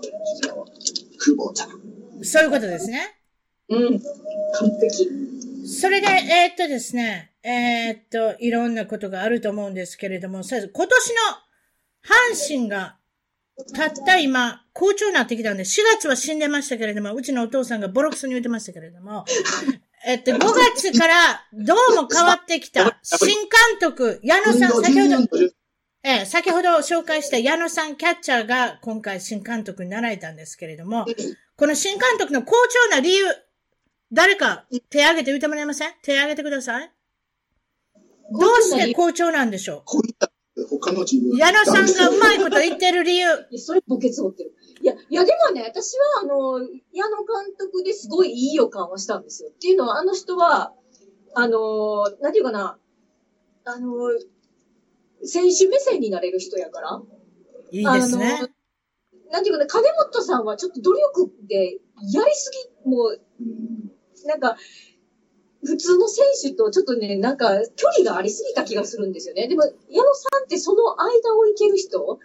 [1.19, 1.67] 久保田。
[2.23, 3.19] そういうことですね。
[3.69, 3.99] うん。
[3.99, 5.09] 完璧。
[5.67, 10.69] それで、えー、っとですね、えー、っと、いろんなことがあると思うんですけれども、今年の
[12.03, 12.97] 阪神が
[13.73, 19.25] たった今、好調になってきたんで、4月は死んでましたけれども、うちのお父さんがボロクソに言ってましたけれども、
[20.05, 20.39] えっと、5
[20.75, 23.49] 月からどうも変わってきた新監
[23.79, 25.47] 督、矢野さん、先ほど、
[26.03, 31.05] ええ、先ほど紹介した矢野さんキャッチャーが今回新監督になられたんですけれども、
[31.55, 33.25] この新監督の好調な理由、
[34.11, 35.93] 誰か手挙げて言ってもらえません？
[36.03, 36.91] 手挙げてください。
[38.39, 40.34] どうして好調なんでしょう？
[40.67, 41.37] 他のチーム。
[41.37, 43.27] 矢野さんがうまいこと言ってる理由。
[43.57, 44.53] それ墓穴をってる。
[44.81, 46.59] いや、いやでもね、私はあの、
[46.93, 49.49] 矢野監督ですごいいい予感はしたんですよ。
[49.49, 50.73] っていうのは、あの人は、
[51.33, 52.77] あの、なんていうかな、
[53.65, 53.91] あの、
[55.23, 57.01] 選手目線になれる人やから。
[57.71, 58.41] いいですね。
[59.31, 61.79] なんていうかね、金本さんはちょっと努力で
[62.13, 62.51] やりす
[62.85, 63.21] ぎ、もう、
[64.27, 64.55] なんか、
[65.65, 69.47] 普通の選手とちょっとね、なんか距離がありすぎた気がするんですよね。
[69.47, 72.19] でも、矢野さんってその間を行ける人？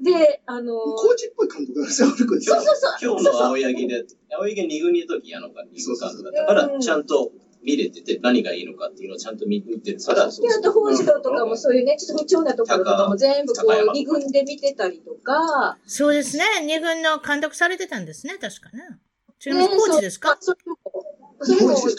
[0.00, 2.62] で、あのー、コーチっぽい監督なんですよ、そうそうそう。
[3.00, 4.04] 今日の青柳で、
[4.36, 7.30] 青柳2軍にいた時矢野が2軍監督だったから、ちゃんと
[7.62, 10.26] 見れてて、何がいいのかっていうのをちゃんと見てるから。
[10.26, 15.78] で、あと、北条とかもそういうね、ちょっと不調なところとかも全部こう、二軍で見てたりとか。
[15.86, 16.44] そうですね。
[16.66, 18.98] 二軍の監督されてたんですね、確かね。
[19.38, 20.54] ちなみにコーチですか、そ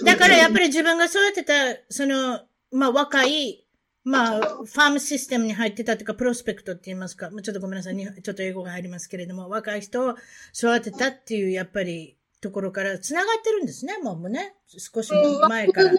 [0.03, 1.53] だからやっぱり自分が育てた、
[1.89, 3.65] その、まあ若い、
[4.03, 10.15] まあ、ファームシステムに入ってたというか、プロスペクトって言いますか、ちょっとごめんなさい、ちょっと英語が入りますけれども、若い人を
[10.55, 14.55] 育てたっていう、やっぱり、ところから繋がってるんですね、もうね。
[14.67, 15.11] 少し
[15.49, 15.91] 前から。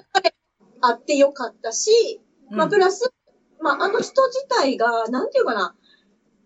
[0.82, 2.20] あってよかったし、
[2.50, 3.12] まあ、プラス、
[3.60, 5.74] まあ、あの人自体が、なんていうかな、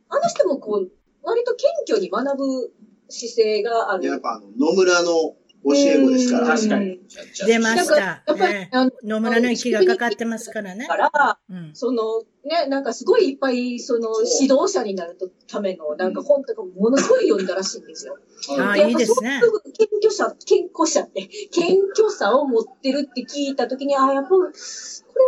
[0.09, 0.91] あの人もこう、
[1.23, 2.73] 割と謙虚に学ぶ
[3.11, 4.07] 姿勢がある。
[4.07, 6.47] やっぱあの、野村の教え子ですから。
[6.47, 7.01] 確かに。
[7.47, 8.23] 出ました。
[8.35, 8.71] ね、
[9.05, 10.87] 野村の息がかかってますからね。
[10.87, 12.03] から、うん、その、
[12.45, 14.09] ね、なんかすごいいっぱい、その、
[14.41, 15.17] 指導者になる
[15.47, 18.17] ための、なんか本とかものすごい読んだらしいんですよ。
[18.59, 19.41] ああ、いいですね。
[19.79, 24.51] 謙虚者、謙虚者って、謙虚さを持ってるって聞いたときに、ああ、やっぱ、これ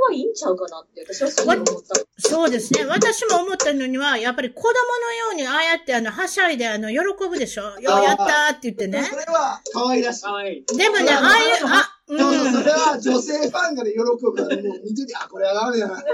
[0.01, 1.73] はいいんちゃうかなって、私はそう思った。
[2.19, 2.87] そうですね。
[2.87, 6.99] 私も思ったのには、やっぱり子供のように、ああやって、あの、はしゃいで、あの、喜
[7.29, 7.63] ぶでしょ。
[7.63, 9.03] ようやったーって言ってね。
[9.03, 10.77] それは、可愛らしい。
[10.77, 15.97] でもね、ああいう、あ、でもそれは女性ファンがで喜ぶから、もう見てて、あ、これはダメだな。
[15.97, 16.07] でも、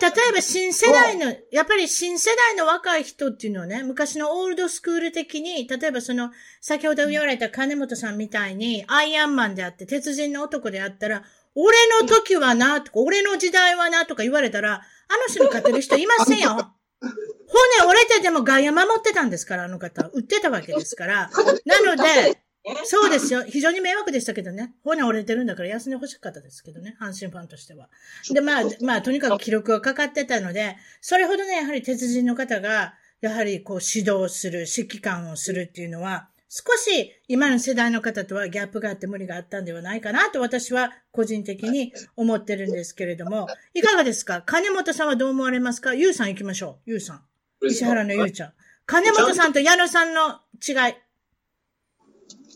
[0.00, 11.22] 例えば新世代の、やっぱり新世代の若い人っていうのはね、昔のオールドスクール的に、例えばその、先ほど言われた金本さんみたいに、アイアンマンであって、鉄人の男であったら、
[11.54, 14.82] 俺の時はな、とか、俺の時代はな、とか言われたら、あの
[15.28, 16.72] 人に勝てる人いませんよ。
[17.02, 20.08] 骨折れてでも外野守ってたんですから、あの方。
[20.14, 21.30] 売ってたわけですから。
[21.66, 22.41] なので、
[22.84, 23.42] そうですよ。
[23.48, 24.74] 非常に迷惑でしたけどね。
[24.84, 26.96] 骨折れてるんだから休んでほしかったですけどね。
[27.00, 27.88] 阪神ファンとしては。
[28.30, 44.42] で、まあ、まあ、とにかく記録がかかってたので、それほどね、やはり鉄人の方が、やはりこう指導する、指揮官をするっていうのは、少し今の世代の方とはギャップがあって無理があったんではないかなと私は個人的に思ってるんですけれども、いかがですか？
[44.42, 45.94] 金本さんはどう思われますか？
[45.94, 46.90] ゆうさん行きましょう。
[46.90, 47.22] ゆうさん。
[47.62, 48.52] 石原のゆうちゃん。
[48.84, 50.94] 金本さんと矢野さんの違い。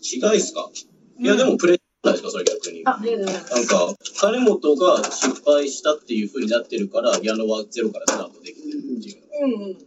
[0.02, 0.70] 違いっすか？
[1.18, 2.30] いや、でもプレッシャーないですか？
[2.30, 2.82] それ逆に。
[2.84, 9.22] あ、なんか、金本が失敗したっていう風になってるから、矢野はゼロからスタートできてるっていう。
[9.42, 9.78] うん。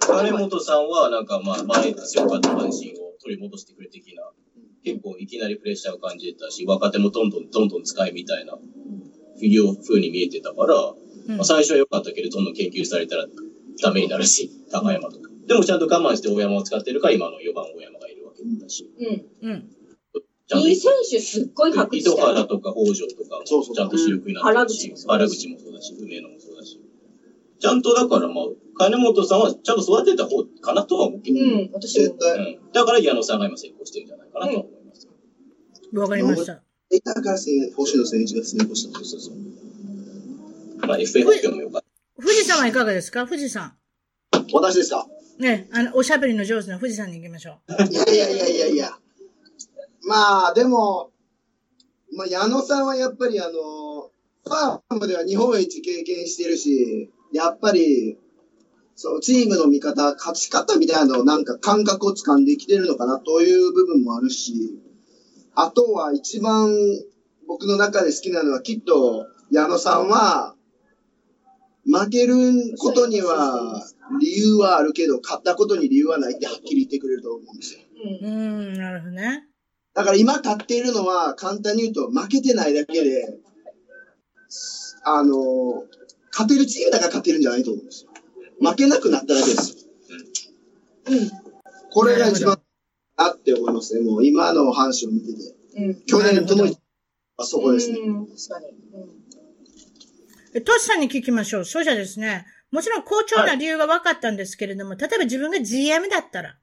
[0.00, 4.30] 金本さんは、なんかまあ、前強かった阪神を取り戻してくれ的な、
[4.84, 8.58] 結構いきなりプレッシャーを感じてたし、若手もどんどんどんどん使いみたいな、
[9.40, 10.74] いう風に見えてたから、
[11.36, 13.26] まあ、最初は良かったけど、どんどん研究されたら
[13.82, 15.28] ダメになるし、高山とか。
[15.46, 18.13] でもちゃんと我慢して大山を使ってるから、今の4番大山がい
[18.44, 18.90] るわけだし。
[18.98, 19.50] うん。
[19.50, 19.70] うん。
[20.60, 26.80] いい選手すっごい白糸原とか北条とか、ちゃんと主力になってるし、原口もそうだし、梅野もそうだし。
[27.58, 28.44] ちゃんとだからまあ、
[28.76, 31.40] 金本さんはちゃんと育てた方かなとは思うけど。
[31.40, 32.12] うん、私も。
[32.12, 32.72] うん。
[32.72, 35.08] だから矢野さんが今成功してるんじゃないかなとは思います。
[35.94, 36.62] わ、かりました。
[37.04, 37.36] だから
[37.76, 39.34] 星野選手が成功したそうそう。
[40.86, 42.22] まあ、FA 発表もよかった。
[42.22, 43.26] 富士山はいかがですか？
[43.26, 43.72] 富士山。
[44.52, 45.08] 私ですか？
[45.38, 47.72] ね、あの、おしゃべりの上手な富士山に行きましょう。
[47.90, 48.98] いやいやいやいやいや。
[50.06, 51.10] まあ、でも、
[52.16, 54.10] まあ、矢野さんはやっぱりあの、
[54.44, 58.18] ファームでは日本一経験してるし、やっぱり、
[58.94, 64.78] そう、チームの見方、勝ち方みたいなのをなんか感覚を掴んできてるのかなという部分もあるし、
[65.56, 66.76] あとは一番
[67.48, 70.54] 僕の中で好きなのはきっと矢野さんは、
[71.86, 72.36] 負ける
[72.78, 73.82] ことには
[74.20, 77.80] 理由はあるけど、勝ったことに理由はないってはっきり言ってくれると思うんですよ。
[78.22, 79.48] うん、なるほどね。
[79.94, 83.38] だから今勝っているのは簡単に言うと負けてないだけで、
[85.04, 85.84] あの、
[86.32, 88.10] 勝てるチームだから勝てるんじゃないと思うんですよ。
[88.60, 89.76] 負けなくなっただけですよ。
[91.06, 91.30] うん。
[91.92, 92.58] これが一番
[93.16, 94.02] あって思いますね。
[94.02, 95.54] もう今の阪神を見てて。
[95.76, 96.64] うん、去年とも
[97.36, 97.98] あそこですね。
[97.98, 98.74] 確かに。
[100.54, 101.64] え、トシさんに聞きましょう。
[101.64, 102.46] そうじゃですね。
[102.74, 106.58] もちろん好調な理由が分かったんですけれども、はい、例えば自分が GM だったら、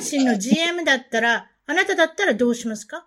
[0.00, 3.06] 阪神の GM だったら、あなただったらどうしますか？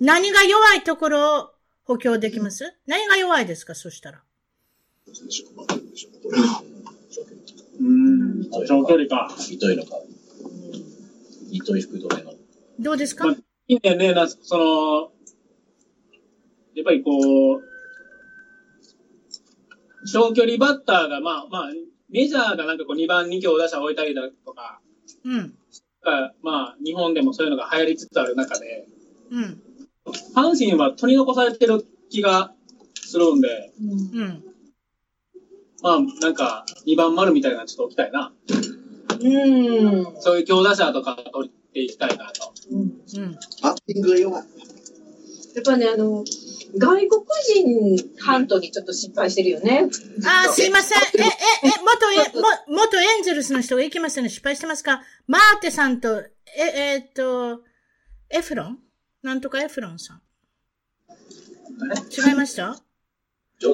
[0.00, 1.50] 何が弱いところを
[1.84, 2.74] 補強できます？
[2.88, 3.76] 何が弱いですか？
[3.76, 4.20] そしたら。
[7.80, 8.50] うん。
[8.66, 9.32] 長距離か。
[9.48, 9.90] 糸いのか。
[11.52, 12.34] 糸い福留の。
[12.80, 13.36] どうですか、まあ、
[13.68, 14.12] いいんだよね。
[14.12, 15.12] な、その、
[16.74, 17.62] やっぱりこう、
[20.06, 21.68] 長距離バッターが、まあまあ、
[22.10, 24.80] メジャーがなんかこう2番2強打者置いたりだとか、
[25.24, 25.54] うん。
[26.42, 28.86] まあ、日本でもそういうのが流行りつつある中で、
[29.30, 29.60] うん。
[30.34, 32.52] 阪神は取り残されてる気が
[32.94, 34.44] するんで、うん。
[35.82, 38.32] まあ、なんか、2番丸みたいなのちょっと置きたいな。
[39.20, 40.20] うん。
[40.20, 42.52] そういう強打者とか取っていきたいなと。
[42.70, 42.80] うん。
[42.80, 43.38] うん。
[43.62, 44.44] バッティングが弱い。
[45.54, 46.24] やっぱね、あの、
[46.76, 49.88] 外国人ハントにちょっと心配してるよね。
[50.26, 50.98] あ、すいません。
[50.98, 54.28] え、え、え、元え、も、元エンゼルスの人が行きましたね。
[54.28, 55.02] 失敗してますか？
[55.26, 57.62] マーテさんと、え、えー、っと、
[58.28, 58.78] エフロン？
[59.22, 60.20] なんとかエフロンさん。
[62.28, 62.76] 違いました？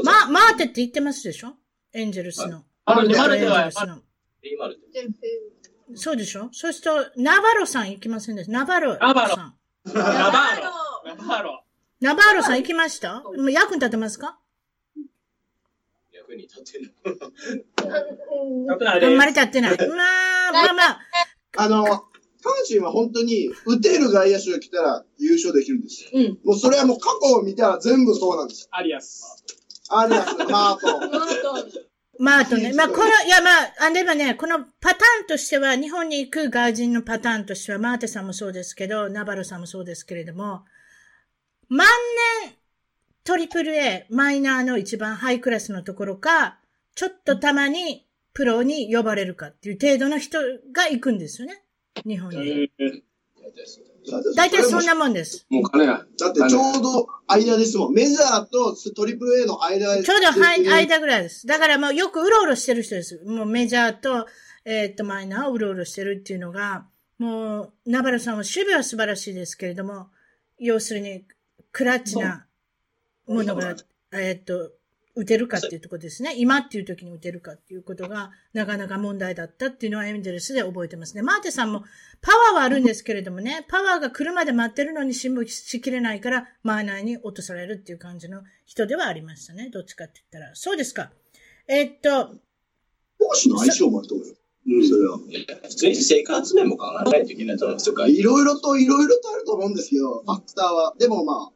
[0.05, 1.55] ま、マーテって言ってますでしょ？
[1.93, 2.65] エンゼルスの。
[2.85, 3.71] あ、マルテは、
[5.95, 6.49] そうでしょ？
[6.53, 8.53] そうすると、ナバロさん行きませんでした。
[8.53, 9.07] ナバロさん。
[9.07, 9.35] ナバロ。
[9.35, 10.63] ナバロ。
[11.05, 11.64] ナバロ。
[12.05, 13.25] ナバーロさん行きました？
[13.51, 14.39] 役に立てますか？
[16.13, 16.93] 役に立てる。
[17.81, 19.79] あんまり立ってない。
[19.79, 21.01] まあ、まあまあ。
[21.57, 21.97] あの、阪
[22.69, 26.11] 神は本当に、打てる外野手が来たら優勝できるんですよ。
[26.13, 26.39] うん。
[26.45, 28.69] もうそれはもう過去を見たら全部そうなんです。
[28.71, 29.43] アリアス。
[29.89, 31.01] アリアス、マート。
[32.19, 32.59] マート。
[32.59, 32.75] ね。
[32.75, 40.65] まあ、この、いや、まあ、あればね、このパターンとしては、日本に行く外人のパターンとしては、マーテさんもそうですけど、ナバルさんもそうですけれども、
[41.75, 41.89] 万
[42.45, 42.55] 年
[43.25, 46.59] トリプル A、マイナーの一番ハイクラスのところか、
[46.95, 50.39] ちょっとたまにプロに呼ばれるかっていう程度の人
[50.73, 51.65] が行くんですよね。
[52.07, 52.71] 日本に。
[54.37, 55.47] 大体そんなもんです。
[55.51, 56.07] もう金が。
[56.17, 57.95] だってちょうど間ですもん。
[57.95, 61.45] メジャーとトリプル A の間ちょうど間ぐらいです。
[61.47, 63.21] だからもうよくうろうろしてる人です。
[63.25, 64.29] もうメジャーと、
[64.65, 66.87] えー、っと、マイナーをうろうろしてるっていうのが、
[67.19, 70.09] もう、ナバラさんは守備は素晴らしいですけれども、
[70.59, 71.25] 要するに、
[71.75, 72.47] クラッチな
[73.27, 73.75] ものが、
[74.13, 74.71] えっと、
[75.17, 76.35] 打てるかっていうところですね。
[76.37, 81.23] 今っていう時に打てるかっていうことが、なかなか問題だったっていうのはエンゼルスで覚えてますね。
[81.23, 81.83] マーテさんも、
[82.21, 89.69] パワーはあるんですけれどもね、パワーが来るまで待ってるのに辛抱しきれないから、マーナーに落とされるっていう感じの人ではありましたね。
[89.69, 90.55] どっちかって言ったら。
[90.55, 91.11] そうですか。
[91.67, 92.37] えー、っと。
[93.19, 94.35] 投手の相性もあると思うよ。
[94.67, 95.19] うん、それは。
[95.63, 98.07] 普通に生活面も考えないといけないと思うんですよ。
[98.07, 100.95] いろいろと、いろいろとあると思うんですけど、ファクターは。
[100.99, 101.54] でもまあ、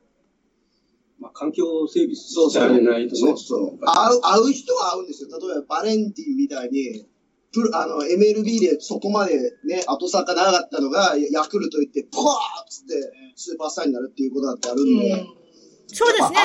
[1.21, 3.21] まあ、環境整備してあげないとね。
[3.21, 3.79] そうそう。
[3.85, 5.29] 合う、合う人は合うんですよ。
[5.31, 7.07] 例えば、バレンティンみたいに、
[7.53, 12.29] プロ、あの、MLB でそこまでね、後坂長かったのが、ヤクルト行って、ポーッ
[12.69, 15.11] つって、スーパースターになるっていうことだってあるんで。
[15.11, 15.27] うん、
[15.89, 16.39] そうですね。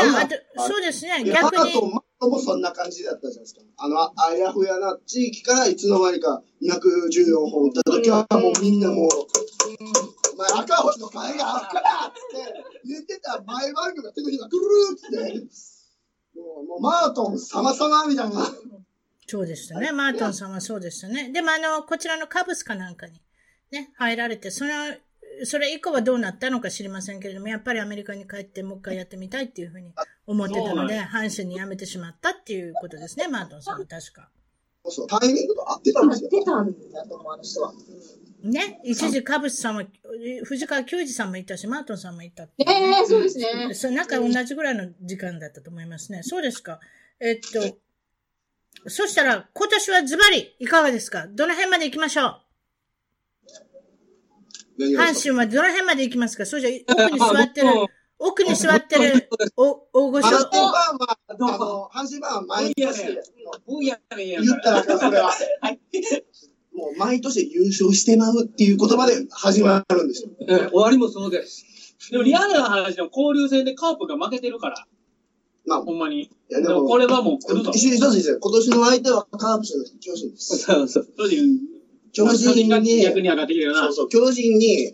[0.58, 1.24] そうですね。
[1.26, 1.74] 逆に。
[1.74, 3.62] とマットもそんな感じだったじゃないですか。
[3.78, 9.10] あの、あやふやな地域からいつの間にか214本打った時は、もうみんなもう、
[10.34, 12.20] お前赤星の金があっからって
[12.86, 18.48] 言ってた前番組が手のひらぐるーって、もうもうマートン様々みたいな。
[19.28, 19.92] そうでしたね。
[19.92, 21.32] マートンさんはそうでしたね。
[21.32, 23.14] でもあの、こちらのカブスかなんかに
[23.72, 24.72] ね、入られて、その、
[25.44, 29.92] それ以降はどうなったのか知りませんけれども、やっぱりアメリカに帰ってもう一回やってみたいっていうふうに
[30.28, 34.30] 思ってたので、阪神に辞めてしまったっていうことですね、マートンさんは確か。
[34.86, 36.30] そうタイミングと合ってたんですよ。
[36.34, 37.74] 合ってたんだと思う、あの人は。
[38.44, 39.86] ね、一時、カブスさんは、
[40.44, 42.44] 藤川球児さんもいたし、マートンさんもいた。
[42.44, 43.74] ええー、そうですね。
[43.74, 46.24] そなんか同じぐらいの時間だったと思いますね。
[46.24, 46.82] そうですか。
[47.22, 47.78] えっと、
[48.90, 51.28] そしたら、今年はズバリ、いかがですか？
[51.28, 52.42] どの辺まで行きましょう？
[54.80, 56.46] 阪神はどの辺まで行きますか？
[56.46, 57.68] そうじゃ、奥に座ってる、
[58.20, 60.28] 奥に座ってる、お、大御所。
[60.28, 63.14] 阪神ファンは、あの、阪神は毎年、言
[63.94, 65.32] ったらそれは。
[66.74, 70.30] もう毎年優勝してまうっていう言葉で始まるんですよ。
[70.50, 71.66] え終わりもそうです。
[72.10, 74.88] でもリアルな話の交流戦でカープが負けてるから。
[75.68, 76.24] まあ、ほんまに。
[76.24, 77.70] いやでも、これはもう来ると。
[77.72, 80.58] 一緒に一つ今年の相手はカープじゃなくて巨人です。
[80.58, 81.08] そうそう。
[81.16, 81.60] 巨人。
[82.14, 83.84] 巨人に、逆に上がってきてるな。
[83.86, 84.10] そうそう。
[84.10, 84.94] 巨人に、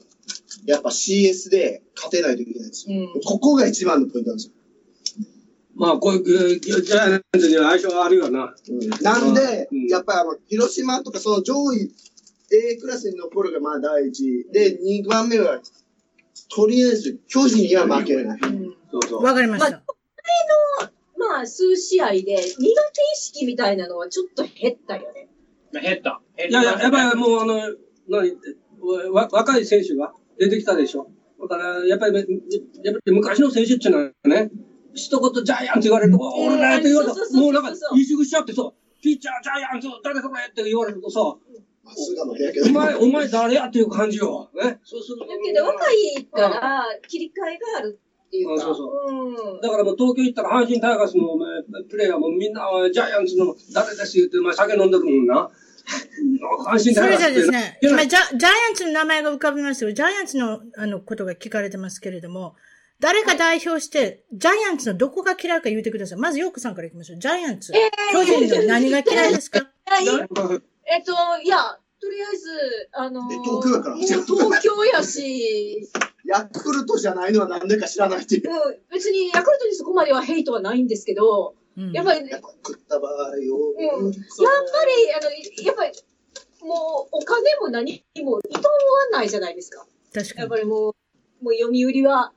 [0.65, 3.11] やっぱ CS で勝てないといけないんですよ。
[3.13, 4.53] うん、ここが一番のポイントなんですよ。
[5.76, 8.53] まあ、こういう、ジャイアンツには相性があるよな。
[8.70, 11.91] うん、なんで、うん、やっぱりあの、広島とかその上位
[12.51, 14.45] A クラスに残るがまあ第一。
[14.51, 15.61] で、2番目は
[16.53, 18.39] とりあえず、巨人には負けない。
[18.91, 19.24] そうそう。
[19.24, 19.84] わかりました。
[21.17, 22.65] まあ、数試合で苦手意
[23.15, 25.28] 識みたいなのはちょっと減ったよね。
[25.74, 26.22] 減った。
[26.38, 27.61] いやいや、やっぱりもうあの、
[28.07, 28.32] 何
[29.11, 31.09] わ若い選手が出てきたでしょ。
[31.41, 34.51] だから、やっぱり、やっぱり昔の選手っていうのはね、
[34.93, 41.20] 一言ジャイアンツ言われると、お俺らって言われるもうなんか、萎縮しちゃってさ、ピッチャージャイアンツ、誰それって言われるとさ、
[41.84, 42.67] まっすぐの部屋けど。
[42.67, 44.49] お前、お前誰やっていう感じよ。
[44.53, 44.80] ね。
[44.84, 45.26] そうすると。
[45.26, 48.53] だけど若いから切り替えがあるっていうか。
[48.53, 52.61] うんそうそううんだからもう東京行ったら阪神タイガースのお前プレーヤーもみんな
[52.93, 55.49] ジャイアンツの誰です言って、お前酒飲んでるもんな。
[56.65, 59.91] 阪神それじゃですね、今ジャ、ジャイアンツの名前が浮かびますよ。
[59.91, 62.55] ジャイアンツの、あの、ことが聞かれてますけれども、
[62.99, 66.20] 誰か代表して、ジャイアンツのどこが嫌いか言ってください。
[66.20, 67.20] まず、ヨークさんから行きましょう。
[67.20, 67.72] ジャイアンツ。
[68.11, 69.59] 巨人の何が嫌いですか？
[69.86, 70.05] はい
[70.91, 71.57] えっと、いや、
[72.01, 75.88] とりあえず、あのー、え東京やから東京やし、
[76.26, 78.49] ヤクルトじゃないのはなんでか知らないっていう。
[78.49, 83.55] うん、別にヤクルトにそこまではヘイトはないんですけど、うんやっぱり、やっぱ食った場合よ。
[83.55, 85.32] うん、やっぱり、あの、
[85.63, 85.91] やっぱり、
[86.62, 88.74] もう、お金も何も、いとわ
[89.12, 89.86] ないじゃないですか。
[90.14, 90.49] やっ確かに。
[90.49, 90.95] ぱりも
[91.41, 92.34] う、もう読売は、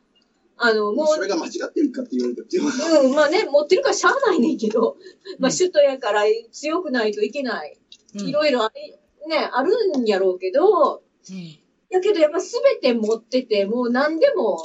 [0.57, 4.97] あの、もうそ、れが間違ってるかって言われると、うん、まあね、持ってるからしゃあないねんけど、
[5.39, 7.79] まあ首都やから強くないといけない。
[8.15, 8.93] うんいろいろあり、
[9.29, 11.63] ね、あるんやろうけど、うん
[11.93, 14.61] やけどやっぱすべて持ってて、もう何でも、も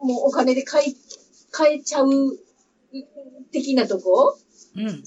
[0.00, 0.96] う、もうお金で買い、
[1.50, 2.08] 買えちゃう、
[3.52, 4.38] 的なとこ
[4.76, 5.04] うん。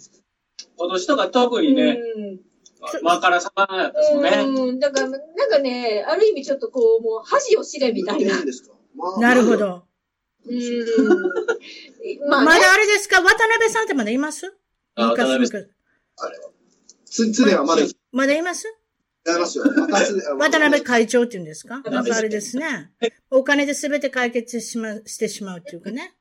[0.78, 2.40] 今年とか特にね、うん。
[3.04, 4.44] わからさまやったですね。
[4.46, 4.80] うん。
[4.80, 8.40] だから、なんかね、ある意味ちょっとこう、もう恥を知れみたいな。
[8.42, 9.58] んですか、まあ なるほ。
[9.58, 9.84] ど。
[10.48, 12.30] うん。
[12.30, 13.22] まあ、ね、まだあれですか？
[13.22, 14.54] 渡辺さんってまだいます？
[14.96, 15.66] あ渡辺昔々
[16.18, 16.50] あれは。
[17.06, 18.68] つ、つねはまだ、やまだいます？
[19.26, 21.82] 渡辺会長っていうんですか？
[21.82, 22.92] なんかあれですね。
[23.30, 26.16] お金で全て解決しま、してしまうっていうかね。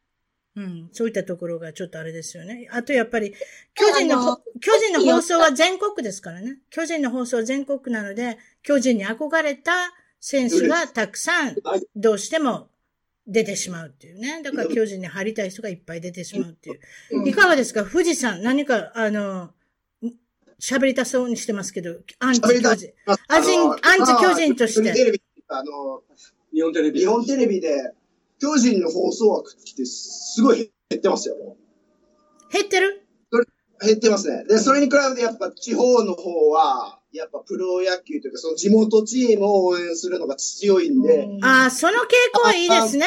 [0.59, 0.89] うん。
[0.93, 2.69] そういったところがちょっとあれですよね。
[2.73, 3.33] あとやっぱり、
[3.75, 6.59] 巨人の巨人の放送は全国ですからね。
[6.71, 9.73] 巨人の放送は全国なので、巨人に憧れた
[10.21, 11.57] 選手がたくさん、
[11.95, 12.69] どうしても
[13.29, 14.43] 出てしまうっていうね。
[14.43, 16.81] だから巨人に入りたい人がいっぱい出てしまうっていう。
[17.13, 17.85] うんいかがですか？
[17.85, 19.51] 富士山、何か、あの、
[20.61, 22.93] 喋りたそうにしてますけど、アンチ巨人。
[23.29, 23.81] アジンアンチ
[24.21, 24.93] 巨人として
[26.53, 27.01] 日本テレビ。
[27.01, 27.93] 日本テレビで、
[28.41, 31.35] 巨人の放送枠ってすごい減ってますよ。
[32.53, 33.05] 減ってる？
[33.81, 34.45] 減ってますね。
[34.45, 41.99] で、それに比べてやっぱ地方の方は、やっぱプロ野球というか、その地元チームを応援するのが強いんで、うんああ、その傾
[42.35, 43.07] 向はいいですね。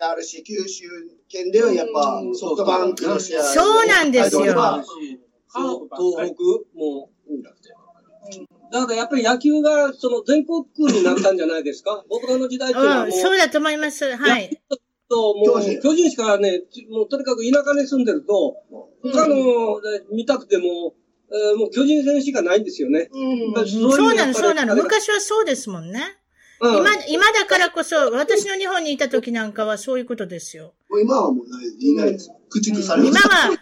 [0.00, 0.88] あるし、九州
[1.28, 3.42] 県ではやっぱソフトバンクの試合。
[3.42, 4.82] そうなんですよは
[5.48, 6.42] そう東北
[6.78, 7.18] もう。
[8.72, 12.04] だからやっぱり野球がその全国区になったんじゃないですか？
[12.10, 14.16] 僕らの時代っていうのはうん、もう、そうだと思います。
[14.16, 14.60] はい。
[15.08, 18.56] ともう巨人しかね、もうとにかく田舎に住んでると、
[19.02, 20.94] 他ので見たくても、
[21.30, 23.10] えーもう巨人戦しかないんですよね。
[23.12, 23.68] うん。
[23.68, 24.74] そうなの、そうなの。
[24.74, 26.00] 昔はそうですもんね。
[26.60, 30.74] うん今、今だからこそ、私の日本にいた時なんかはそういうことですよ。
[30.90, 32.30] もう今はもうないいないです。
[32.50, 33.28] 駆逐され今ます。
[33.28, 33.58] は、い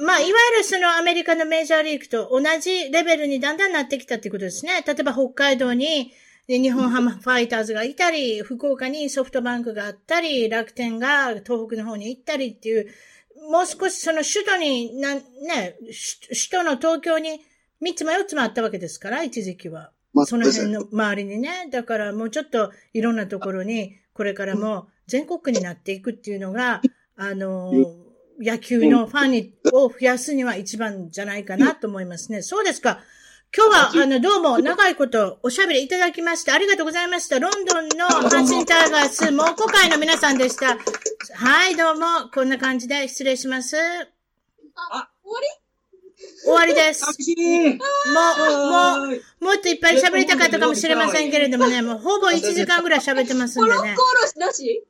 [0.00, 4.82] まあ、いわゆるそのアメリカのメジャーリーグと同じレベルにだんだんなってきたってことですね。
[4.86, 6.12] 例えば北海道に
[6.46, 12.88] で日本ハムファイターズがいたり、福岡にソフトバンクがあったり、楽天が東北の方に行ったりっていう、
[13.50, 15.20] もう少しその首都に、な、ね、
[15.80, 15.92] 首
[16.28, 17.40] 首都の東京に
[17.82, 19.90] 3つも4つもあったわけですから、一時期は。
[20.12, 21.68] まあその辺の周りにね。
[21.70, 26.82] だからもうちょっといろんなところに、これからも全国区になっていくっていうのが、
[27.16, 27.72] あの、
[28.40, 32.42] 野球のファンにを増やすには一番じゃないかなと思いますね。
[32.42, 33.00] そうですか。
[33.56, 37.38] 今日は、あの、どうも長いことおしゃべりいただきましてありがとうございました。
[37.38, 40.76] ロンドンの阪神タイガース猛虎会の皆さんでした。
[41.34, 43.76] はい、どうも、こんな感じで失礼します。
[43.76, 45.46] あ、終わり？
[46.42, 47.04] 終わりです。
[47.04, 54.02] もう、もう、もっといっぱい喋りたかったかもしれませんけれどもね、もうほぼ1時間ぐらい喋ってますんでねコロッコ。
[54.02, 54.84] ロシなし？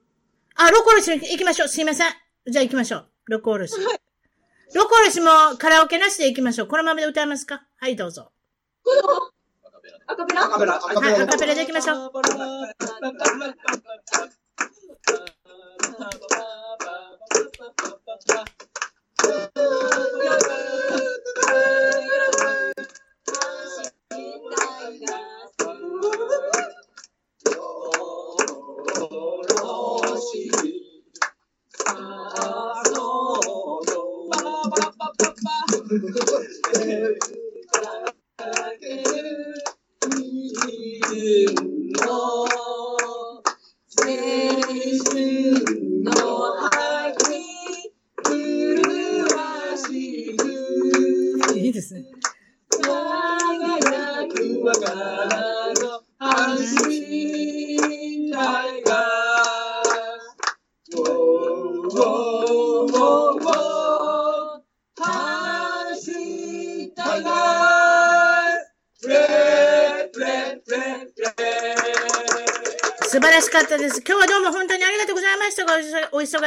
[0.55, 1.69] あ、ロコールスに行きましょう。
[1.69, 2.07] すいません。
[2.47, 3.09] じゃあ行きましょう。
[3.27, 3.81] ロコールス。
[4.75, 6.69] ロコールスもカラオケなしで行きましょう。
[6.69, 7.65] このままで歌いますか？
[7.79, 8.33] はい、どうぞ。
[10.07, 10.45] アカペラ？
[10.45, 10.75] アカペラ。
[10.79, 12.13] はい、アカペラで行きましょう。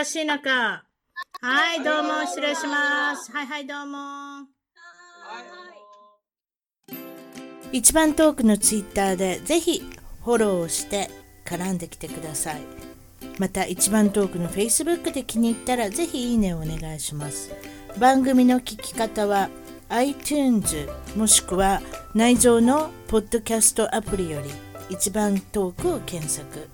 [0.07, 0.85] しい中。
[1.41, 3.29] はい、どうも失礼します。
[3.29, 4.47] はいはい、どうも。
[7.73, 9.83] 一番トークのツイッターでぜひ
[10.23, 11.09] フォローして
[11.45, 12.61] 絡んできてください。
[13.37, 17.51] また一番トークの Facebook で気に入ったらぜひいいねをお願いします。
[17.99, 19.49] 番組の聞き方は
[19.89, 20.87] iTunes
[21.17, 21.81] もしくは
[22.15, 24.49] 内蔵のポッドキャストアプリより
[24.89, 26.69] 一番トークを検索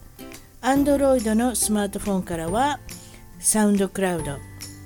[0.61, 2.79] Android のスマートフォンからは
[3.43, 4.37] サウンドクラウド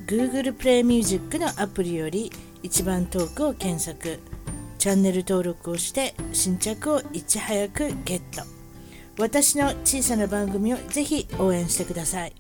[0.07, 2.31] Google プレイミュージックのアプリより
[2.63, 4.19] 一番トークを検索
[4.79, 8.41] チャンネル登録をして新着をいち早くゲット
[9.19, 12.33] 私の小さな番組をぜひ応援してください。